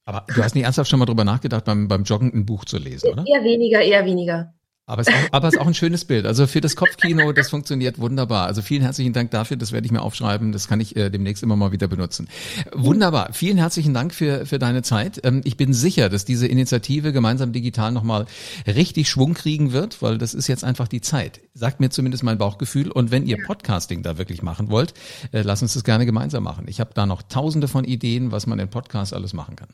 Aber 0.05 0.27
du 0.35 0.43
hast 0.43 0.55
nicht 0.55 0.65
ernsthaft 0.65 0.91
schon 0.91 0.99
mal 0.99 1.07
drüber 1.07 1.25
nachgedacht, 1.25 1.65
beim, 1.65 1.87
beim 1.87 2.03
Joggen 2.03 2.33
ein 2.35 2.45
Buch 2.45 2.65
zu 2.65 2.79
lesen, 2.79 3.13
oder? 3.13 3.25
Eher 3.27 3.45
weniger, 3.45 3.81
eher 3.81 4.05
weniger. 4.05 4.53
Aber 4.85 5.03
es, 5.03 5.09
ist 5.09 5.15
auch, 5.15 5.29
aber 5.33 5.49
es 5.49 5.55
ist 5.55 5.61
auch 5.61 5.67
ein 5.69 5.75
schönes 5.75 6.05
Bild. 6.05 6.27
Also 6.27 6.49
für 6.49 6.61
das 6.61 6.75
Kopfkino, 6.75 7.31
das 7.33 7.51
funktioniert 7.51 8.01
wunderbar. 8.01 8.47
Also 8.47 8.63
vielen 8.63 8.83
herzlichen 8.83 9.13
Dank 9.13 9.31
dafür. 9.31 9.57
Das 9.57 9.71
werde 9.71 9.87
ich 9.87 9.93
mir 9.93 10.03
aufschreiben. 10.03 10.51
Das 10.51 10.67
kann 10.67 10.81
ich 10.81 10.97
äh, 10.97 11.09
demnächst 11.09 11.45
immer 11.45 11.55
mal 11.55 11.71
wieder 11.71 11.87
benutzen. 11.87 12.29
Wunderbar. 12.75 13.33
Vielen 13.33 13.59
herzlichen 13.59 13.95
Dank 13.95 14.13
für, 14.13 14.45
für 14.45 14.59
deine 14.59 14.83
Zeit. 14.83 15.21
Ähm, 15.23 15.41
ich 15.45 15.57
bin 15.57 15.73
sicher, 15.73 16.09
dass 16.09 16.25
diese 16.25 16.49
Initiative 16.49 17.13
gemeinsam 17.13 17.53
digital 17.53 17.93
nochmal 17.93 18.27
richtig 18.67 19.09
Schwung 19.09 19.35
kriegen 19.35 19.73
wird, 19.73 20.03
weil 20.03 20.19
das 20.19 20.35
ist 20.35 20.49
jetzt 20.49 20.65
einfach 20.65 20.89
die 20.89 21.01
Zeit. 21.01 21.41
Sagt 21.55 21.79
mir 21.79 21.91
zumindest 21.91 22.25
mein 22.25 22.39
Bauchgefühl. 22.39 22.91
Und 22.91 23.13
wenn 23.13 23.25
ihr 23.25 23.39
Podcasting 23.47 24.03
da 24.03 24.19
wirklich 24.19 24.43
machen 24.43 24.69
wollt, 24.69 24.95
äh, 25.31 25.43
lasst 25.43 25.63
uns 25.63 25.75
das 25.75 25.85
gerne 25.85 26.07
gemeinsam 26.07 26.43
machen. 26.43 26.67
Ich 26.67 26.81
habe 26.81 26.91
da 26.93 27.07
noch 27.07 27.23
tausende 27.23 27.69
von 27.69 27.85
Ideen, 27.85 28.33
was 28.33 28.49
man 28.49 28.59
in 28.59 28.69
Podcasts 28.69 29.13
alles 29.13 29.33
machen 29.33 29.55
kann. 29.55 29.69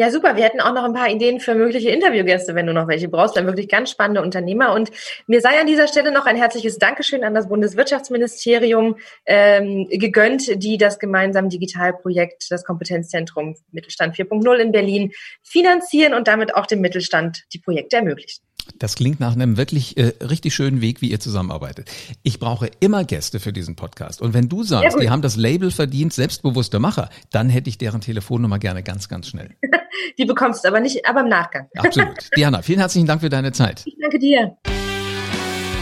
Ja, 0.00 0.10
super. 0.10 0.34
Wir 0.34 0.44
hätten 0.44 0.62
auch 0.62 0.72
noch 0.72 0.84
ein 0.84 0.94
paar 0.94 1.10
Ideen 1.10 1.40
für 1.40 1.54
mögliche 1.54 1.90
Interviewgäste, 1.90 2.54
wenn 2.54 2.66
du 2.66 2.72
noch 2.72 2.88
welche 2.88 3.06
brauchst. 3.06 3.36
Dann 3.36 3.44
wirklich 3.44 3.68
ganz 3.68 3.90
spannende 3.90 4.22
Unternehmer. 4.22 4.72
Und 4.72 4.90
mir 5.26 5.42
sei 5.42 5.60
an 5.60 5.66
dieser 5.66 5.88
Stelle 5.88 6.10
noch 6.10 6.24
ein 6.24 6.36
herzliches 6.36 6.78
Dankeschön 6.78 7.22
an 7.22 7.34
das 7.34 7.50
Bundeswirtschaftsministerium 7.50 8.96
ähm, 9.26 9.88
gegönnt, 9.90 10.62
die 10.64 10.78
das 10.78 11.00
gemeinsam 11.00 11.50
Digitalprojekt, 11.50 12.46
das 12.50 12.64
Kompetenzzentrum 12.64 13.56
Mittelstand 13.72 14.16
4.0 14.16 14.54
in 14.56 14.72
Berlin 14.72 15.12
finanzieren 15.42 16.14
und 16.14 16.28
damit 16.28 16.54
auch 16.54 16.64
dem 16.64 16.80
Mittelstand 16.80 17.44
die 17.52 17.58
Projekte 17.58 17.96
ermöglichen. 17.96 18.40
Das 18.78 18.94
klingt 18.94 19.20
nach 19.20 19.32
einem 19.32 19.56
wirklich 19.56 19.96
äh, 19.96 20.12
richtig 20.22 20.54
schönen 20.54 20.80
Weg, 20.80 21.02
wie 21.02 21.10
ihr 21.10 21.20
zusammenarbeitet. 21.20 21.90
Ich 22.22 22.38
brauche 22.38 22.70
immer 22.80 23.04
Gäste 23.04 23.40
für 23.40 23.52
diesen 23.52 23.76
Podcast. 23.76 24.20
Und 24.20 24.34
wenn 24.34 24.48
du 24.48 24.62
sagst, 24.62 24.98
die 25.00 25.10
haben 25.10 25.22
das 25.22 25.36
Label 25.36 25.70
verdient, 25.70 26.12
selbstbewusster 26.12 26.78
Macher, 26.78 27.10
dann 27.30 27.48
hätte 27.48 27.68
ich 27.68 27.78
deren 27.78 28.00
Telefonnummer 28.00 28.58
gerne 28.58 28.82
ganz, 28.82 29.08
ganz 29.08 29.28
schnell. 29.28 29.50
die 30.18 30.24
bekommst 30.24 30.64
du 30.64 30.68
aber 30.68 30.80
nicht, 30.80 31.06
aber 31.06 31.20
im 31.20 31.28
Nachgang. 31.28 31.68
Absolut. 31.76 32.30
Diana, 32.36 32.62
vielen 32.62 32.78
herzlichen 32.78 33.06
Dank 33.06 33.20
für 33.20 33.30
deine 33.30 33.52
Zeit. 33.52 33.82
Ich 33.86 33.96
danke 34.00 34.18
dir. 34.18 34.56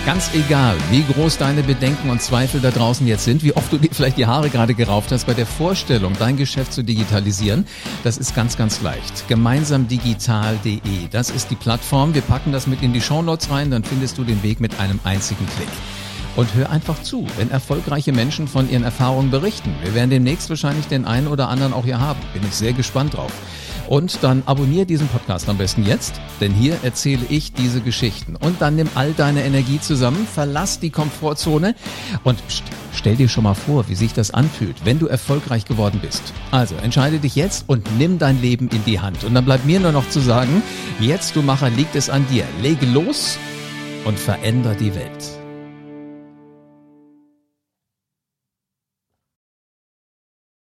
Ganz 0.09 0.33
egal, 0.33 0.75
wie 0.91 1.03
groß 1.03 1.37
deine 1.37 1.63
Bedenken 1.63 2.09
und 2.09 2.23
Zweifel 2.23 2.63
da 2.63 2.71
draußen 2.71 3.07
jetzt 3.07 3.25
sind, 3.25 3.45
wie 3.45 3.55
oft 3.55 3.71
du 3.71 3.77
dir 3.77 3.91
vielleicht 3.93 4.17
die 4.17 4.25
Haare 4.25 4.49
gerade 4.49 4.73
gerauft 4.73 5.13
hast 5.13 5.27
bei 5.27 5.35
der 5.35 5.45
Vorstellung, 5.45 6.15
dein 6.19 6.39
Geschäft 6.39 6.73
zu 6.73 6.83
digitalisieren, 6.83 7.67
das 8.05 8.17
ist 8.17 8.35
ganz, 8.35 8.57
ganz 8.57 8.81
leicht. 8.81 9.29
Gemeinsamdigital.de, 9.29 10.81
das 11.11 11.29
ist 11.29 11.51
die 11.51 11.57
Plattform. 11.57 12.15
Wir 12.15 12.23
packen 12.23 12.53
das 12.53 12.67
mit 12.67 12.81
in 12.81 12.95
die 12.95 13.03
Shownotes 13.03 13.51
rein, 13.51 13.71
dann 13.71 13.85
findest 13.85 14.17
du 14.17 14.25
den 14.25 14.43
Weg 14.43 14.61
mit 14.61 14.81
einem 14.81 14.99
einzigen 15.05 15.47
Klick. 15.57 15.69
Und 16.37 16.55
hör 16.55 16.71
einfach 16.71 17.03
zu, 17.03 17.27
wenn 17.37 17.51
erfolgreiche 17.51 18.13
Menschen 18.13 18.49
von 18.49 18.71
ihren 18.71 18.85
Erfahrungen 18.85 19.31
berichten. 19.31 19.75
Wir 19.83 19.95
werden 19.95 20.09
demnächst 20.09 20.49
wahrscheinlich 20.49 20.87
den 20.87 21.05
einen 21.05 21.29
oder 21.29 21.51
anderen 21.51 21.75
auch 21.75 21.85
hier 21.85 22.01
haben. 22.01 22.21
Bin 22.33 22.43
ich 22.49 22.55
sehr 22.55 22.73
gespannt 22.73 23.15
drauf. 23.15 23.33
Und 23.89 24.19
dann 24.23 24.43
abonniere 24.47 24.87
diesen 24.87 25.09
Podcast 25.09 25.49
am 25.49 25.57
besten 25.57 25.85
jetzt, 25.85 26.21
denn 26.41 26.53
hier 26.53 26.77
erzähle 26.83 27.25
ich 27.31 27.53
diese 27.53 27.81
Geschichten. 27.81 28.37
Und 28.37 28.61
dann 28.61 28.77
nimm 28.77 28.89
all 28.95 29.13
deine 29.13 29.45
Energie 29.45 29.81
zusammen, 29.81 30.27
verlass 30.33 30.79
die 30.79 30.91
Komfortzone 30.91 31.75
und 32.23 32.47
pst, 32.47 32.65
stell 32.95 33.17
dir 33.17 33.29
schon 33.29 33.45
mal 33.45 33.55
vor, 33.55 33.89
wie 33.89 33.95
sich 33.95 34.13
das 34.13 34.31
anfühlt, 34.31 34.85
wenn 34.85 34.99
du 34.99 35.07
erfolgreich 35.07 35.65
geworden 35.65 36.01
bist. 36.03 36.23
Also 36.51 36.75
entscheide 36.77 37.19
dich 37.19 37.35
jetzt 37.35 37.65
und 37.67 37.99
nimm 37.99 38.19
dein 38.19 38.41
Leben 38.43 38.69
in 38.69 38.85
die 38.85 39.01
Hand. 39.01 39.25
Und 39.25 39.35
dann 39.35 39.45
bleibt 39.45 39.65
mir 39.65 39.81
nur 39.81 39.93
noch 39.93 40.09
zu 40.11 40.21
sagen, 40.21 40.63
jetzt 41.01 41.35
du 41.35 41.43
Macher 41.43 41.71
liegt 41.71 41.97
es 41.97 42.11
an 42.11 42.27
dir. 42.29 42.45
Lege 42.63 42.87
los 42.87 43.39
und 44.05 44.19
veränder 44.19 44.75
die 44.75 44.95
Welt. 44.95 45.38